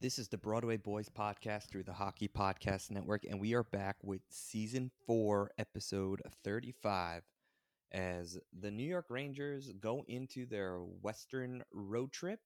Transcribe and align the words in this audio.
This 0.00 0.20
is 0.20 0.28
the 0.28 0.38
Broadway 0.38 0.76
Boys 0.76 1.08
podcast 1.08 1.70
through 1.70 1.82
the 1.82 1.92
Hockey 1.92 2.28
Podcast 2.28 2.92
Network, 2.92 3.24
and 3.24 3.40
we 3.40 3.54
are 3.54 3.64
back 3.64 3.96
with 4.00 4.20
season 4.28 4.92
four, 5.08 5.50
episode 5.58 6.22
35, 6.44 7.24
as 7.90 8.38
the 8.60 8.70
New 8.70 8.84
York 8.84 9.06
Rangers 9.08 9.72
go 9.80 10.04
into 10.06 10.46
their 10.46 10.76
Western 10.76 11.64
road 11.72 12.12
trip 12.12 12.38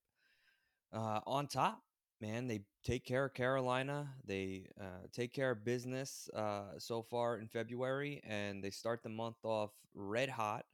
uh, 0.95 1.21
on 1.27 1.47
top. 1.47 1.83
Man, 2.23 2.47
they 2.47 2.63
take 2.85 3.05
care 3.05 3.27
of 3.27 3.35
Carolina. 3.35 4.09
They 4.25 4.69
uh, 4.81 5.07
take 5.13 5.35
care 5.35 5.51
of 5.51 5.63
business 5.63 6.31
uh, 6.35 6.79
so 6.79 7.03
far 7.03 7.37
in 7.37 7.49
February, 7.49 8.23
and 8.27 8.65
they 8.65 8.71
start 8.71 9.03
the 9.03 9.11
month 9.11 9.45
off 9.45 9.73
red 9.95 10.31
hot. 10.31 10.65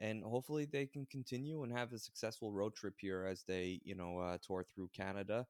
And 0.00 0.24
hopefully, 0.24 0.64
they 0.64 0.86
can 0.86 1.06
continue 1.06 1.62
and 1.62 1.72
have 1.72 1.92
a 1.92 2.00
successful 2.00 2.50
road 2.50 2.74
trip 2.74 2.94
here 2.98 3.24
as 3.24 3.44
they, 3.44 3.80
you 3.84 3.94
know, 3.94 4.18
uh, 4.18 4.38
tour 4.44 4.66
through 4.74 4.90
Canada. 4.92 5.46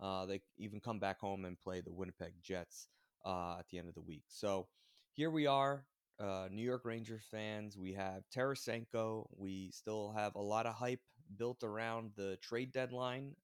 Uh, 0.00 0.26
they 0.26 0.40
even 0.58 0.80
come 0.80 0.98
back 0.98 1.20
home 1.20 1.44
and 1.44 1.58
play 1.58 1.80
the 1.80 1.92
Winnipeg 1.92 2.32
Jets 2.42 2.88
uh, 3.24 3.56
at 3.58 3.68
the 3.70 3.78
end 3.78 3.88
of 3.88 3.94
the 3.94 4.02
week. 4.02 4.24
So 4.28 4.68
here 5.12 5.30
we 5.30 5.46
are, 5.46 5.86
uh, 6.20 6.48
New 6.50 6.62
York 6.62 6.84
Rangers 6.84 7.24
fans. 7.30 7.78
We 7.78 7.94
have 7.94 8.24
Tarasenko. 8.34 9.26
We 9.36 9.70
still 9.70 10.12
have 10.12 10.34
a 10.34 10.42
lot 10.42 10.66
of 10.66 10.74
hype 10.74 11.00
built 11.38 11.62
around 11.62 12.10
the 12.16 12.36
trade 12.42 12.72
deadline. 12.72 13.34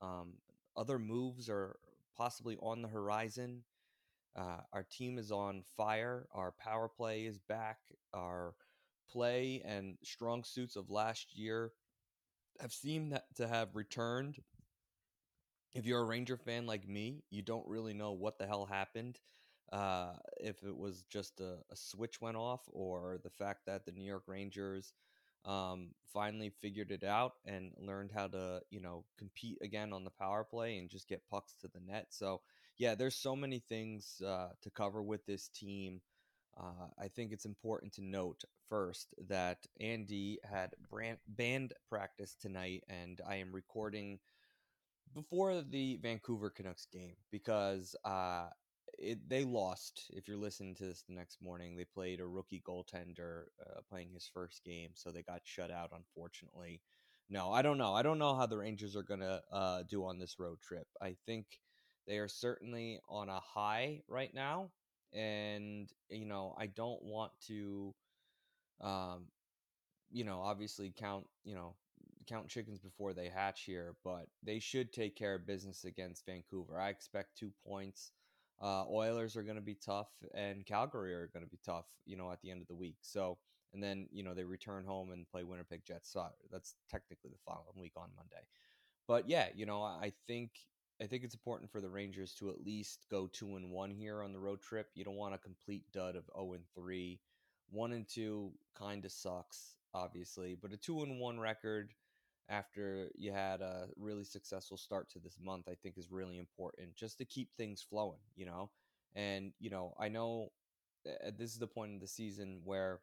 Um, 0.00 0.34
other 0.76 0.98
moves 0.98 1.48
are 1.48 1.76
possibly 2.16 2.56
on 2.62 2.82
the 2.82 2.88
horizon. 2.88 3.64
Uh, 4.36 4.58
our 4.72 4.86
team 4.90 5.18
is 5.18 5.32
on 5.32 5.64
fire. 5.76 6.26
Our 6.32 6.52
power 6.52 6.88
play 6.88 7.22
is 7.22 7.38
back. 7.38 7.78
Our 8.14 8.54
play 9.10 9.62
and 9.64 9.96
strong 10.04 10.44
suits 10.44 10.76
of 10.76 10.90
last 10.90 11.36
year 11.36 11.72
have 12.60 12.72
seemed 12.72 13.20
to 13.36 13.48
have 13.48 13.74
returned 13.74 14.36
if 15.74 15.86
you're 15.86 16.00
a 16.00 16.04
Ranger 16.04 16.36
fan 16.36 16.66
like 16.66 16.88
me, 16.88 17.22
you 17.30 17.42
don't 17.42 17.66
really 17.66 17.94
know 17.94 18.12
what 18.12 18.38
the 18.38 18.46
hell 18.46 18.66
happened. 18.66 19.18
Uh, 19.72 20.12
if 20.40 20.62
it 20.62 20.76
was 20.76 21.04
just 21.10 21.40
a, 21.40 21.56
a, 21.70 21.76
switch 21.76 22.22
went 22.22 22.38
off, 22.38 22.62
or 22.72 23.18
the 23.22 23.30
fact 23.30 23.66
that 23.66 23.84
the 23.84 23.92
New 23.92 24.04
York 24.04 24.22
Rangers 24.26 24.94
um, 25.44 25.90
finally 26.10 26.48
figured 26.48 26.90
it 26.90 27.04
out 27.04 27.34
and 27.44 27.72
learned 27.78 28.10
how 28.10 28.28
to, 28.28 28.62
you 28.70 28.80
know, 28.80 29.04
compete 29.18 29.58
again 29.60 29.92
on 29.92 30.04
the 30.04 30.10
power 30.10 30.42
play 30.42 30.78
and 30.78 30.88
just 30.88 31.06
get 31.06 31.28
pucks 31.30 31.54
to 31.60 31.68
the 31.68 31.80
net. 31.80 32.06
So, 32.10 32.40
yeah, 32.78 32.94
there's 32.94 33.14
so 33.14 33.36
many 33.36 33.58
things 33.58 34.22
uh, 34.26 34.48
to 34.62 34.70
cover 34.70 35.02
with 35.02 35.26
this 35.26 35.48
team. 35.48 36.00
Uh, 36.58 36.88
I 36.98 37.08
think 37.08 37.32
it's 37.32 37.44
important 37.44 37.92
to 37.94 38.02
note 38.02 38.44
first 38.68 39.14
that 39.28 39.66
Andy 39.80 40.38
had 40.50 40.70
brand, 40.90 41.18
band 41.28 41.74
practice 41.88 42.34
tonight, 42.40 42.84
and 42.88 43.20
I 43.28 43.36
am 43.36 43.52
recording 43.52 44.18
before 45.14 45.62
the 45.62 45.98
Vancouver 46.02 46.50
Canucks 46.50 46.86
game 46.92 47.16
because 47.30 47.94
uh, 48.04 48.48
it, 48.98 49.28
they 49.28 49.44
lost. 49.44 50.10
If 50.10 50.28
you're 50.28 50.36
listening 50.36 50.74
to 50.76 50.84
this 50.84 51.02
the 51.08 51.14
next 51.14 51.40
morning, 51.42 51.76
they 51.76 51.84
played 51.84 52.20
a 52.20 52.26
rookie 52.26 52.62
goaltender 52.66 53.44
uh, 53.60 53.80
playing 53.88 54.10
his 54.12 54.30
first 54.32 54.64
game, 54.64 54.90
so 54.94 55.10
they 55.10 55.22
got 55.22 55.40
shut 55.44 55.70
out, 55.70 55.90
unfortunately. 55.94 56.80
No, 57.30 57.52
I 57.52 57.62
don't 57.62 57.78
know. 57.78 57.94
I 57.94 58.02
don't 58.02 58.18
know 58.18 58.34
how 58.34 58.46
the 58.46 58.56
Rangers 58.58 58.96
are 58.96 59.02
going 59.02 59.20
to 59.20 59.42
uh, 59.52 59.82
do 59.88 60.04
on 60.06 60.18
this 60.18 60.38
road 60.38 60.60
trip. 60.62 60.86
I 61.00 61.16
think 61.26 61.46
they 62.06 62.18
are 62.18 62.28
certainly 62.28 63.00
on 63.08 63.28
a 63.28 63.40
high 63.40 64.02
right 64.08 64.32
now. 64.32 64.70
And, 65.12 65.90
you 66.10 66.26
know, 66.26 66.54
I 66.58 66.66
don't 66.66 67.02
want 67.02 67.32
to, 67.48 67.94
um, 68.80 69.26
you 70.10 70.24
know, 70.24 70.40
obviously 70.40 70.92
count, 70.96 71.26
you 71.44 71.54
know, 71.54 71.74
count 72.28 72.48
chickens 72.48 72.78
before 72.78 73.12
they 73.12 73.28
hatch 73.28 73.62
here, 73.62 73.94
but 74.04 74.26
they 74.42 74.58
should 74.58 74.92
take 74.92 75.16
care 75.16 75.34
of 75.34 75.46
business 75.46 75.84
against 75.84 76.26
Vancouver. 76.26 76.78
I 76.80 76.90
expect 76.90 77.38
two 77.38 77.52
points. 77.66 78.12
Uh, 78.60 78.84
Oilers 78.90 79.36
are 79.36 79.42
going 79.42 79.56
to 79.56 79.62
be 79.62 79.76
tough, 79.76 80.08
and 80.34 80.66
Calgary 80.66 81.14
are 81.14 81.30
going 81.32 81.44
to 81.44 81.50
be 81.50 81.60
tough. 81.64 81.86
You 82.06 82.16
know, 82.16 82.30
at 82.30 82.40
the 82.42 82.50
end 82.50 82.60
of 82.60 82.68
the 82.68 82.74
week. 82.74 82.96
So, 83.02 83.38
and 83.72 83.82
then 83.82 84.08
you 84.10 84.22
know 84.22 84.34
they 84.34 84.44
return 84.44 84.84
home 84.84 85.12
and 85.12 85.28
play 85.28 85.44
Winnipeg 85.44 85.84
Jets. 85.86 86.12
So 86.12 86.26
that's 86.50 86.74
technically 86.90 87.30
the 87.30 87.38
following 87.46 87.80
week 87.80 87.92
on 87.96 88.08
Monday. 88.16 88.46
But 89.06 89.28
yeah, 89.28 89.46
you 89.54 89.64
know, 89.64 89.82
I 89.82 90.12
think 90.26 90.50
I 91.00 91.06
think 91.06 91.22
it's 91.22 91.34
important 91.34 91.70
for 91.70 91.80
the 91.80 91.88
Rangers 91.88 92.34
to 92.34 92.50
at 92.50 92.64
least 92.64 93.06
go 93.10 93.28
two 93.28 93.56
and 93.56 93.70
one 93.70 93.90
here 93.90 94.22
on 94.22 94.32
the 94.32 94.40
road 94.40 94.60
trip. 94.60 94.88
You 94.94 95.04
don't 95.04 95.16
want 95.16 95.34
a 95.34 95.38
complete 95.38 95.84
dud 95.92 96.16
of 96.16 96.24
zero 96.24 96.48
oh 96.48 96.52
and 96.54 96.64
three. 96.74 97.20
One 97.70 97.92
and 97.92 98.08
two 98.08 98.52
kind 98.76 99.04
of 99.04 99.12
sucks, 99.12 99.76
obviously, 99.94 100.56
but 100.60 100.72
a 100.72 100.76
two 100.76 101.02
and 101.02 101.20
one 101.20 101.38
record 101.38 101.92
after 102.48 103.10
you 103.16 103.32
had 103.32 103.60
a 103.60 103.88
really 103.96 104.24
successful 104.24 104.76
start 104.76 105.10
to 105.10 105.18
this 105.18 105.38
month, 105.40 105.68
I 105.68 105.74
think 105.82 105.98
is 105.98 106.10
really 106.10 106.38
important 106.38 106.94
just 106.96 107.18
to 107.18 107.24
keep 107.24 107.50
things 107.56 107.82
flowing, 107.82 108.20
you 108.36 108.46
know? 108.46 108.70
And, 109.14 109.52
you 109.58 109.70
know, 109.70 109.94
I 109.98 110.08
know 110.08 110.52
uh, 111.06 111.30
this 111.36 111.52
is 111.52 111.58
the 111.58 111.66
point 111.66 111.92
in 111.92 111.98
the 111.98 112.06
season 112.08 112.60
where, 112.64 113.00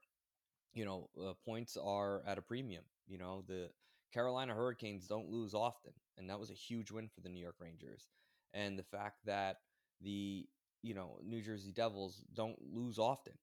you 0.74 0.86
know, 0.86 1.10
uh, 1.22 1.34
points 1.46 1.78
are 1.78 2.24
at 2.28 2.38
a 2.38 2.42
premium. 2.42 2.84
You 3.08 3.18
know, 3.18 3.44
the 3.48 3.70
Carolina 4.14 4.54
Hurricanes 4.54 5.08
don't 5.08 5.30
lose 5.30 5.54
often, 5.54 5.94
and 6.18 6.30
that 6.30 6.40
was 6.40 6.50
a 6.50 6.54
huge 6.54 6.92
win 6.92 7.10
for 7.14 7.22
the 7.22 7.30
New 7.30 7.42
York 7.42 7.56
Rangers. 7.60 8.08
And 8.54 8.78
the 8.78 8.84
fact 8.84 9.18
that 9.26 9.58
the, 10.02 10.48
you 10.82 10.94
know, 10.94 11.20
New 11.24 11.42
Jersey 11.42 11.72
Devils 11.72 12.24
don't 12.34 12.58
lose 12.62 12.98
often. 13.00 13.34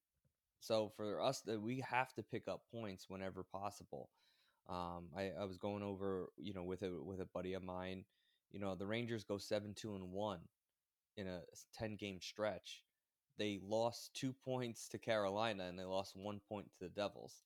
So 0.59 0.91
for 0.95 1.21
us, 1.21 1.41
that 1.41 1.61
we 1.61 1.81
have 1.89 2.13
to 2.15 2.23
pick 2.23 2.47
up 2.47 2.63
points 2.73 3.09
whenever 3.09 3.43
possible. 3.43 4.09
Um, 4.69 5.09
I, 5.15 5.31
I 5.39 5.45
was 5.45 5.57
going 5.57 5.83
over, 5.83 6.29
you 6.37 6.53
know, 6.53 6.63
with 6.63 6.83
a 6.83 6.91
with 7.03 7.19
a 7.19 7.25
buddy 7.25 7.53
of 7.53 7.63
mine. 7.63 8.05
You 8.51 8.59
know, 8.59 8.75
the 8.75 8.85
Rangers 8.85 9.23
go 9.23 9.37
seven 9.37 9.73
two 9.73 9.95
and 9.95 10.11
one 10.11 10.39
in 11.17 11.27
a 11.27 11.41
ten 11.73 11.95
game 11.95 12.19
stretch. 12.21 12.83
They 13.37 13.59
lost 13.63 14.13
two 14.13 14.33
points 14.45 14.87
to 14.89 14.97
Carolina 14.97 15.65
and 15.65 15.77
they 15.77 15.83
lost 15.83 16.15
one 16.15 16.39
point 16.47 16.65
to 16.67 16.85
the 16.85 16.89
Devils. 16.89 17.43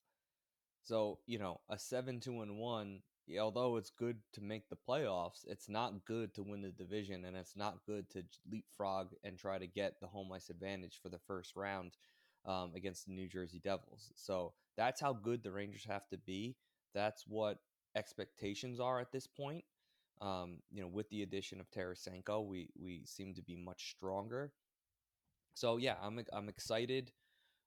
So 0.84 1.18
you 1.26 1.38
know, 1.38 1.60
a 1.68 1.78
seven 1.78 2.20
two 2.20 2.42
and 2.42 2.58
one. 2.58 3.00
Although 3.38 3.76
it's 3.76 3.90
good 3.90 4.16
to 4.32 4.40
make 4.40 4.70
the 4.70 4.78
playoffs, 4.88 5.46
it's 5.46 5.68
not 5.68 6.06
good 6.06 6.32
to 6.32 6.42
win 6.42 6.62
the 6.62 6.70
division, 6.70 7.26
and 7.26 7.36
it's 7.36 7.56
not 7.56 7.84
good 7.84 8.08
to 8.10 8.22
leapfrog 8.50 9.08
and 9.22 9.36
try 9.36 9.58
to 9.58 9.66
get 9.66 10.00
the 10.00 10.06
home 10.06 10.32
ice 10.32 10.48
advantage 10.48 10.98
for 11.02 11.10
the 11.10 11.18
first 11.18 11.54
round 11.54 11.98
um, 12.46 12.72
against 12.74 13.04
the 13.04 13.12
New 13.12 13.28
Jersey 13.28 13.60
Devils. 13.62 14.12
So 14.14 14.54
that's 14.78 15.02
how 15.02 15.12
good 15.12 15.42
the 15.42 15.52
Rangers 15.52 15.84
have 15.84 16.08
to 16.08 16.16
be 16.16 16.56
that's 16.94 17.24
what 17.26 17.58
expectations 17.96 18.80
are 18.80 19.00
at 19.00 19.12
this 19.12 19.26
point. 19.26 19.64
Um, 20.20 20.58
you 20.70 20.82
know, 20.82 20.88
with 20.88 21.08
the 21.10 21.22
addition 21.22 21.60
of 21.60 21.70
Tarasenko, 21.70 22.46
we 22.46 22.70
we 22.78 23.02
seem 23.04 23.34
to 23.34 23.42
be 23.42 23.56
much 23.56 23.90
stronger. 23.96 24.52
So 25.54 25.76
yeah, 25.76 25.96
I'm 26.02 26.20
I'm 26.32 26.48
excited. 26.48 27.12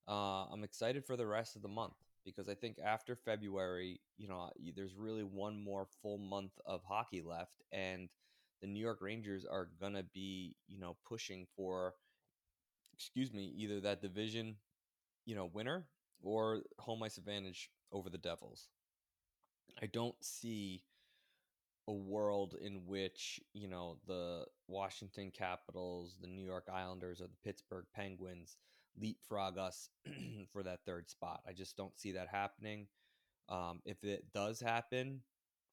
Uh, 0.08 0.46
I'm 0.52 0.64
excited 0.64 1.06
for 1.06 1.16
the 1.16 1.28
rest 1.28 1.56
of 1.56 1.62
the 1.62 1.68
month 1.68 1.96
because 2.26 2.50
I 2.50 2.56
think 2.56 2.78
after 2.84 3.16
February, 3.16 4.02
you 4.18 4.28
know, 4.28 4.50
there's 4.76 4.96
really 4.96 5.24
one 5.24 5.64
more 5.64 5.88
full 6.02 6.18
month 6.18 6.54
of 6.66 6.82
hockey 6.84 7.22
left, 7.22 7.62
and 7.72 8.10
the 8.62 8.68
New 8.68 8.80
York 8.80 9.00
Rangers 9.02 9.46
are 9.46 9.70
gonna 9.80 10.04
be, 10.04 10.56
you 10.68 10.80
know, 10.80 10.98
pushing 11.08 11.48
for, 11.56 11.96
excuse 12.94 13.34
me, 13.34 13.54
either 13.58 13.82
that 13.82 14.02
division, 14.02 14.56
you 15.26 15.36
know, 15.36 15.46
winner 15.46 15.88
or 16.22 16.64
home 16.80 17.04
ice 17.04 17.18
advantage 17.18 17.72
over 17.92 18.10
the 18.10 18.18
Devils. 18.18 18.70
I 19.82 19.88
don't 19.88 20.16
see 20.24 20.84
a 21.88 21.94
world 21.94 22.56
in 22.62 22.86
which 22.86 23.40
you 23.54 23.68
know 23.68 23.98
the 24.08 24.46
Washington 24.68 25.32
Capitals, 25.32 26.18
the 26.22 26.28
New 26.28 26.46
York 26.46 26.68
Islanders, 26.72 27.22
or 27.22 27.28
the 27.28 27.38
Pittsburgh 27.44 27.86
Penguins 27.96 28.58
leapfrog 29.00 29.58
us 29.58 29.90
for 30.52 30.64
that 30.64 30.80
third 30.86 31.10
spot. 31.10 31.42
I 31.48 31.54
just 31.54 31.78
don't 31.78 31.98
see 32.00 32.12
that 32.14 32.28
happening. 32.28 32.88
Um, 33.50 33.82
if 33.86 34.04
it 34.04 34.26
does 34.34 34.60
happen, 34.60 35.22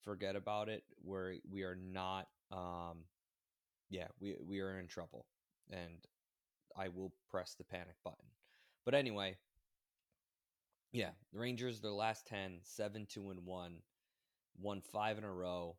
forget 0.03 0.37
about 0.37 0.69
it. 0.69 0.85
We're 1.03 1.35
we 1.50 1.62
are 1.62 1.77
not. 1.77 2.29
Um, 2.50 3.05
yeah, 3.91 4.09
we 4.21 4.37
we 4.47 4.61
are 4.61 4.79
in 4.79 4.87
trouble, 4.87 5.27
and 5.71 6.05
I 6.77 6.89
will 6.89 7.12
press 7.31 7.55
the 7.55 7.65
panic 7.65 7.97
button. 8.05 8.27
But 8.85 8.95
anyway, 8.95 9.37
yeah, 10.93 11.11
the 11.32 11.38
Rangers, 11.38 11.81
their 11.81 11.93
last 11.93 12.26
10, 12.26 12.61
7 12.62 13.06
2 13.06 13.31
and 13.31 13.44
1, 13.44 13.73
won 14.61 14.81
five 14.81 15.19
in 15.19 15.25
a 15.25 15.32
row. 15.32 15.76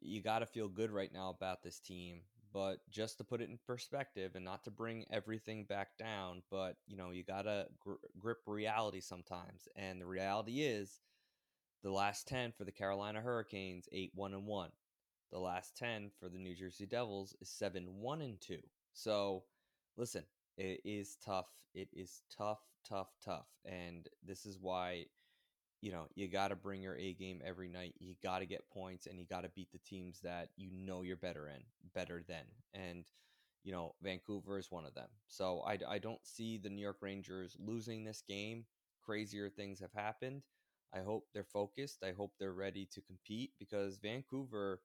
You 0.00 0.22
got 0.22 0.40
to 0.40 0.46
feel 0.46 0.68
good 0.68 0.90
right 0.90 1.12
now 1.12 1.30
about 1.30 1.62
this 1.62 1.80
team. 1.80 2.22
But 2.52 2.78
just 2.88 3.18
to 3.18 3.24
put 3.24 3.40
it 3.40 3.50
in 3.50 3.58
perspective 3.66 4.36
and 4.36 4.44
not 4.44 4.62
to 4.64 4.70
bring 4.70 5.06
everything 5.10 5.64
back 5.64 5.98
down, 5.98 6.42
but 6.52 6.76
you 6.86 6.96
know, 6.96 7.10
you 7.10 7.24
got 7.24 7.42
to 7.42 7.66
gr- 7.80 7.94
grip 8.20 8.38
reality 8.46 9.00
sometimes. 9.00 9.66
And 9.74 10.00
the 10.00 10.06
reality 10.06 10.60
is 10.62 11.00
the 11.82 11.90
last 11.90 12.28
10 12.28 12.52
for 12.52 12.64
the 12.64 12.70
Carolina 12.70 13.20
Hurricanes, 13.20 13.88
8 13.90 14.12
1 14.14 14.34
and 14.34 14.46
1. 14.46 14.70
The 15.32 15.38
last 15.40 15.76
10 15.76 16.12
for 16.20 16.28
the 16.28 16.38
New 16.38 16.54
Jersey 16.54 16.86
Devils 16.86 17.34
is 17.40 17.48
7 17.48 17.86
1 18.00 18.20
and 18.22 18.40
2. 18.40 18.58
So, 18.92 19.42
listen, 19.96 20.22
it 20.56 20.80
is 20.84 21.16
tough. 21.24 21.48
It 21.74 21.88
is 21.92 22.22
tough, 22.36 22.60
tough, 22.88 23.08
tough. 23.24 23.46
And 23.64 24.08
this 24.24 24.46
is 24.46 24.58
why, 24.60 25.06
you 25.80 25.92
know, 25.92 26.06
you 26.14 26.28
got 26.28 26.48
to 26.48 26.56
bring 26.56 26.82
your 26.82 26.96
A 26.96 27.14
game 27.14 27.42
every 27.44 27.68
night. 27.68 27.94
You 27.98 28.14
got 28.22 28.40
to 28.40 28.46
get 28.46 28.68
points 28.70 29.06
and 29.06 29.18
you 29.18 29.26
got 29.26 29.42
to 29.42 29.50
beat 29.50 29.72
the 29.72 29.78
teams 29.78 30.20
that 30.22 30.50
you 30.56 30.70
know 30.72 31.02
you're 31.02 31.16
better 31.16 31.48
in, 31.48 31.62
better 31.94 32.22
than. 32.26 32.44
And, 32.74 33.04
you 33.64 33.72
know, 33.72 33.94
Vancouver 34.02 34.58
is 34.58 34.70
one 34.70 34.86
of 34.86 34.94
them. 34.94 35.08
So 35.28 35.62
I, 35.66 35.78
I 35.88 35.98
don't 35.98 36.24
see 36.24 36.58
the 36.58 36.70
New 36.70 36.82
York 36.82 36.98
Rangers 37.00 37.56
losing 37.58 38.04
this 38.04 38.22
game. 38.26 38.64
Crazier 39.04 39.50
things 39.50 39.80
have 39.80 39.92
happened. 39.92 40.42
I 40.94 41.00
hope 41.00 41.26
they're 41.34 41.44
focused. 41.44 42.02
I 42.04 42.12
hope 42.12 42.32
they're 42.38 42.52
ready 42.52 42.86
to 42.92 43.00
compete 43.02 43.52
because 43.58 43.98
Vancouver 43.98 44.80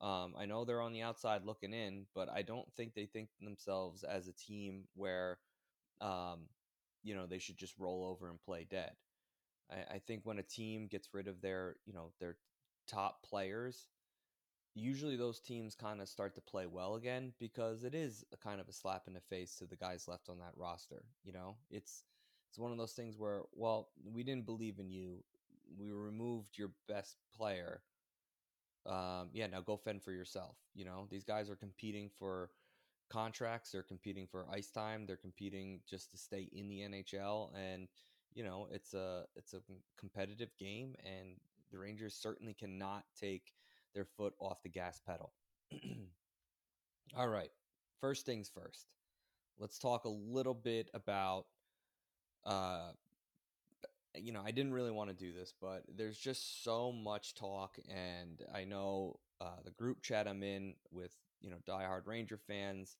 um, 0.00 0.34
I 0.38 0.46
know 0.46 0.64
they're 0.64 0.80
on 0.80 0.92
the 0.92 1.02
outside 1.02 1.44
looking 1.44 1.72
in, 1.74 2.06
but 2.14 2.28
I 2.30 2.42
don't 2.42 2.70
think 2.76 2.94
they 2.94 3.06
think 3.06 3.28
themselves 3.40 4.02
as 4.02 4.28
a 4.28 4.32
team 4.32 4.84
where, 4.94 5.38
um, 6.00 6.48
you 7.02 7.14
know, 7.14 7.26
they 7.26 7.38
should 7.38 7.58
just 7.58 7.78
roll 7.78 8.04
over 8.04 8.30
and 8.30 8.40
play 8.40 8.66
dead. 8.68 8.92
I, 9.70 9.96
I 9.96 9.98
think 9.98 10.22
when 10.24 10.38
a 10.38 10.42
team 10.42 10.86
gets 10.86 11.14
rid 11.14 11.28
of 11.28 11.40
their, 11.40 11.76
you 11.86 11.92
know, 11.92 12.12
their 12.20 12.36
top 12.88 13.22
players, 13.22 13.88
usually 14.74 15.16
those 15.16 15.40
teams 15.40 15.74
kind 15.74 16.00
of 16.00 16.08
start 16.08 16.34
to 16.34 16.40
play 16.40 16.66
well 16.66 16.94
again 16.94 17.32
because 17.38 17.84
it 17.84 17.94
is 17.94 18.24
a 18.32 18.36
kind 18.36 18.60
of 18.60 18.68
a 18.68 18.72
slap 18.72 19.04
in 19.06 19.14
the 19.14 19.20
face 19.20 19.56
to 19.56 19.66
the 19.66 19.76
guys 19.76 20.08
left 20.08 20.28
on 20.28 20.38
that 20.38 20.56
roster. 20.56 21.04
You 21.24 21.32
know, 21.32 21.56
it's 21.70 22.04
it's 22.50 22.58
one 22.58 22.72
of 22.72 22.78
those 22.78 22.92
things 22.92 23.16
where, 23.18 23.42
well, 23.52 23.90
we 24.04 24.24
didn't 24.24 24.46
believe 24.46 24.78
in 24.78 24.90
you. 24.90 25.24
We 25.78 25.90
removed 25.92 26.58
your 26.58 26.72
best 26.88 27.16
player 27.36 27.82
um, 28.86 29.28
yeah, 29.32 29.46
now 29.46 29.60
go 29.60 29.76
fend 29.76 30.02
for 30.02 30.12
yourself. 30.12 30.56
You 30.74 30.84
know, 30.84 31.06
these 31.10 31.24
guys 31.24 31.50
are 31.50 31.56
competing 31.56 32.10
for 32.18 32.50
contracts, 33.10 33.72
they're 33.72 33.82
competing 33.82 34.26
for 34.26 34.46
ice 34.52 34.70
time, 34.70 35.04
they're 35.06 35.16
competing 35.16 35.80
just 35.88 36.10
to 36.12 36.16
stay 36.16 36.48
in 36.52 36.68
the 36.68 36.80
NHL, 36.80 37.50
and 37.54 37.88
you 38.34 38.44
know, 38.44 38.68
it's 38.70 38.94
a 38.94 39.24
it's 39.36 39.54
a 39.54 39.60
competitive 39.98 40.50
game, 40.58 40.94
and 41.04 41.36
the 41.72 41.78
Rangers 41.78 42.14
certainly 42.14 42.54
cannot 42.54 43.04
take 43.18 43.52
their 43.94 44.04
foot 44.04 44.34
off 44.38 44.62
the 44.62 44.68
gas 44.68 45.00
pedal. 45.04 45.32
All 47.16 47.28
right, 47.28 47.50
first 48.00 48.24
things 48.24 48.50
first. 48.54 48.86
Let's 49.58 49.78
talk 49.78 50.04
a 50.04 50.08
little 50.08 50.54
bit 50.54 50.88
about 50.94 51.46
uh, 52.46 52.92
you 54.14 54.32
know, 54.32 54.42
I 54.44 54.50
didn't 54.50 54.72
really 54.72 54.90
want 54.90 55.10
to 55.10 55.16
do 55.16 55.32
this, 55.32 55.54
but 55.60 55.84
there's 55.96 56.18
just 56.18 56.64
so 56.64 56.92
much 56.92 57.34
talk, 57.34 57.78
and 57.88 58.42
I 58.54 58.64
know 58.64 59.20
uh, 59.40 59.60
the 59.64 59.70
group 59.70 60.02
chat 60.02 60.26
I'm 60.28 60.42
in 60.42 60.74
with 60.90 61.12
you 61.40 61.50
know 61.50 61.58
diehard 61.68 62.06
Ranger 62.06 62.38
fans. 62.38 62.96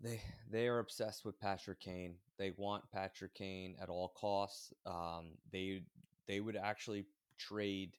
They 0.00 0.20
they 0.50 0.68
are 0.68 0.78
obsessed 0.78 1.24
with 1.24 1.40
Patrick 1.40 1.80
Kane. 1.80 2.16
They 2.38 2.52
want 2.56 2.90
Patrick 2.92 3.34
Kane 3.34 3.76
at 3.80 3.88
all 3.88 4.08
costs. 4.08 4.72
Um, 4.86 5.38
they 5.50 5.82
they 6.26 6.40
would 6.40 6.56
actually 6.56 7.06
trade 7.38 7.96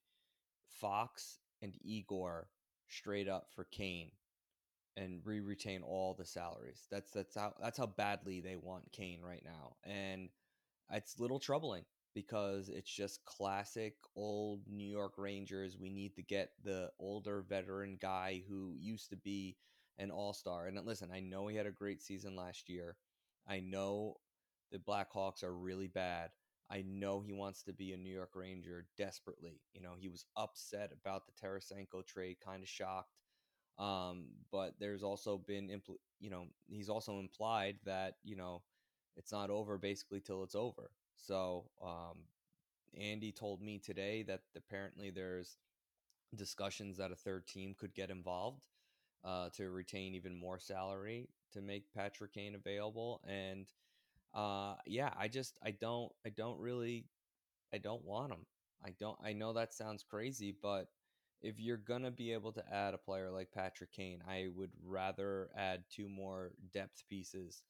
Fox 0.80 1.40
and 1.62 1.74
Igor 1.84 2.48
straight 2.88 3.28
up 3.28 3.48
for 3.54 3.66
Kane 3.66 4.12
and 4.98 5.22
re-retain 5.26 5.82
all 5.82 6.14
the 6.14 6.26
salaries. 6.26 6.88
That's 6.92 7.12
that's 7.12 7.36
how 7.36 7.54
that's 7.62 7.78
how 7.78 7.88
badly 7.88 8.42
they 8.42 8.56
want 8.56 8.92
Kane 8.92 9.22
right 9.22 9.44
now. 9.44 9.76
And 9.84 10.30
it's 10.92 11.18
a 11.18 11.22
little 11.22 11.40
troubling 11.40 11.86
because 12.14 12.70
it's 12.70 12.90
just 12.90 13.24
classic 13.26 13.96
old 14.16 14.62
New 14.68 14.90
York 14.90 15.14
Rangers. 15.18 15.78
We 15.78 15.90
need 15.90 16.16
to 16.16 16.24
get 16.24 16.52
the 16.64 16.90
older 17.00 17.42
veteran 17.42 17.98
guy 18.02 18.44
who 18.48 18.74
used 18.78 19.10
to 19.12 19.18
be 19.18 19.58
an 19.98 20.12
all 20.12 20.34
star. 20.34 20.68
And 20.68 20.80
listen, 20.86 21.12
I 21.14 21.20
know 21.20 21.48
he 21.48 21.56
had 21.56 21.68
a 21.68 21.72
great 21.72 22.02
season 22.02 22.36
last 22.36 22.70
year. 22.70 22.98
I 23.48 23.60
know 23.60 24.16
the 24.72 24.80
Blackhawks 24.80 25.44
are 25.44 25.56
really 25.56 25.88
bad. 25.88 26.32
I 26.72 26.84
know 26.84 27.20
he 27.22 27.34
wants 27.34 27.64
to 27.64 27.74
be 27.74 27.94
a 27.94 27.98
New 27.98 28.14
York 28.14 28.32
Ranger 28.36 28.86
desperately. 28.98 29.62
You 29.74 29.82
know, 29.82 29.94
he 29.98 30.08
was 30.08 30.26
upset 30.38 30.92
about 30.94 31.24
the 31.26 31.34
Tarasenko 31.34 32.06
trade, 32.06 32.38
kind 32.44 32.62
of 32.62 32.70
shocked. 32.70 33.18
Um, 33.78 34.28
but 34.52 34.76
there's 34.80 35.04
also 35.04 35.38
been, 35.38 35.70
impl- 35.70 36.00
you 36.20 36.30
know, 36.30 36.48
he's 36.68 36.90
also 36.90 37.20
implied 37.20 37.78
that, 37.86 38.16
you 38.24 38.36
know, 38.36 38.62
it's 39.20 39.34
not 39.34 39.52
over 39.52 39.78
basically 39.78 40.22
till 40.22 40.44
it's 40.44 40.56
over. 40.56 40.92
So 41.18 41.66
um, 41.84 42.18
Andy 43.00 43.32
told 43.32 43.62
me 43.62 43.80
today 43.80 44.24
that 44.24 44.42
apparently 44.56 45.12
there's 45.12 45.58
discussions 46.36 46.98
that 46.98 47.12
a 47.12 47.16
third 47.16 47.48
team 47.48 47.76
could 47.78 47.94
get 47.94 48.10
involved 48.12 48.62
uh, 49.26 49.50
to 49.58 49.70
retain 49.70 50.16
even 50.16 50.36
more 50.36 50.60
salary 50.60 51.30
to 51.54 51.62
make 51.62 51.94
Patrick 51.96 52.34
Kane 52.34 52.56
available. 52.56 53.22
And 53.28 53.68
uh, 54.34 54.76
yeah, 54.86 55.12
I 55.20 55.28
just 55.28 55.60
I 55.64 55.72
don't 55.72 56.12
I 56.26 56.30
don't 56.30 56.60
really 56.60 57.06
I 57.74 57.78
don't 57.80 58.06
want 58.06 58.32
him. 58.32 58.46
I 58.86 58.92
don't 59.00 59.18
I 59.24 59.34
know 59.34 59.54
that 59.54 59.74
sounds 59.74 60.04
crazy, 60.04 60.56
but 60.62 60.88
if 61.42 61.60
you're 61.60 61.78
gonna 61.78 62.12
be 62.12 62.34
able 62.34 62.52
to 62.54 62.74
add 62.74 62.94
a 62.94 62.98
player 63.00 63.32
like 63.32 63.52
Patrick 63.52 63.92
Kane, 63.92 64.22
I 64.30 64.48
would 64.56 64.72
rather 64.86 65.50
add 65.56 65.84
two 65.90 66.10
more 66.10 66.52
depth 66.74 67.04
pieces 67.10 67.64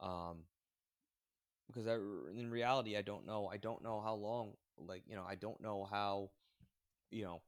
um, 0.00 0.38
because 1.72 1.86
I, 1.88 1.94
in 2.38 2.50
reality, 2.50 2.96
I 2.96 3.02
don't 3.02 3.26
know. 3.26 3.48
I 3.52 3.56
don't 3.56 3.82
know 3.82 4.00
how 4.00 4.14
long. 4.14 4.52
Like 4.78 5.02
you 5.06 5.16
know, 5.16 5.24
I 5.28 5.34
don't 5.34 5.60
know 5.60 5.86
how. 5.90 6.30
You 7.10 7.24
know, 7.24 7.42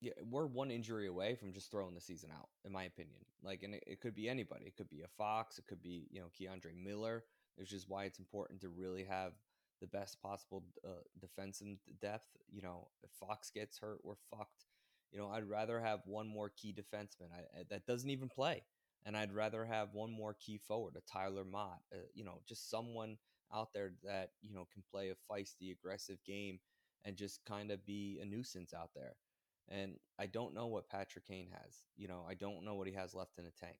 yeah, 0.00 0.12
we're 0.30 0.46
one 0.46 0.70
injury 0.70 1.06
away 1.08 1.34
from 1.34 1.52
just 1.52 1.70
throwing 1.70 1.94
the 1.94 2.00
season 2.00 2.30
out, 2.34 2.48
in 2.64 2.72
my 2.72 2.84
opinion. 2.84 3.20
Like, 3.42 3.62
and 3.62 3.74
it, 3.74 3.84
it 3.86 4.00
could 4.00 4.14
be 4.14 4.28
anybody. 4.28 4.64
It 4.66 4.76
could 4.76 4.88
be 4.88 5.02
a 5.02 5.08
Fox. 5.18 5.58
It 5.58 5.66
could 5.66 5.82
be 5.82 6.06
you 6.10 6.20
know 6.20 6.28
K'Andre 6.38 6.74
Miller. 6.74 7.24
Which 7.56 7.72
is 7.72 7.86
why 7.86 8.04
it's 8.04 8.18
important 8.18 8.62
to 8.62 8.70
really 8.70 9.04
have 9.04 9.32
the 9.82 9.86
best 9.86 10.22
possible 10.22 10.62
uh, 10.84 11.02
defensive 11.20 11.66
depth. 12.00 12.28
You 12.50 12.62
know, 12.62 12.88
if 13.02 13.10
Fox 13.10 13.50
gets 13.50 13.78
hurt, 13.78 13.98
we're 14.02 14.14
fucked. 14.30 14.64
You 15.12 15.18
know, 15.18 15.28
I'd 15.28 15.48
rather 15.48 15.80
have 15.80 16.00
one 16.06 16.26
more 16.26 16.50
key 16.56 16.72
defenseman 16.72 17.28
I, 17.34 17.64
that 17.68 17.84
doesn't 17.86 18.08
even 18.08 18.28
play 18.28 18.62
and 19.04 19.16
I'd 19.16 19.32
rather 19.32 19.64
have 19.64 19.94
one 19.94 20.10
more 20.12 20.34
key 20.34 20.58
forward, 20.58 20.94
a 20.96 21.00
Tyler 21.10 21.44
Motte, 21.44 21.80
uh, 21.94 21.98
you 22.14 22.24
know, 22.24 22.40
just 22.48 22.70
someone 22.70 23.16
out 23.54 23.68
there 23.74 23.92
that 24.04 24.30
you 24.42 24.54
know 24.54 24.66
can 24.72 24.82
play 24.90 25.10
a 25.10 25.32
feisty, 25.32 25.72
aggressive 25.72 26.18
game 26.26 26.60
and 27.04 27.16
just 27.16 27.44
kind 27.46 27.70
of 27.70 27.84
be 27.86 28.18
a 28.22 28.26
nuisance 28.26 28.74
out 28.74 28.90
there. 28.94 29.14
And 29.68 29.94
I 30.18 30.26
don't 30.26 30.54
know 30.54 30.66
what 30.66 30.88
Patrick 30.88 31.26
Kane 31.26 31.48
has. 31.52 31.84
You 31.96 32.08
know, 32.08 32.24
I 32.28 32.34
don't 32.34 32.64
know 32.64 32.74
what 32.74 32.88
he 32.88 32.94
has 32.94 33.14
left 33.14 33.38
in 33.38 33.44
the 33.44 33.52
tank. 33.52 33.78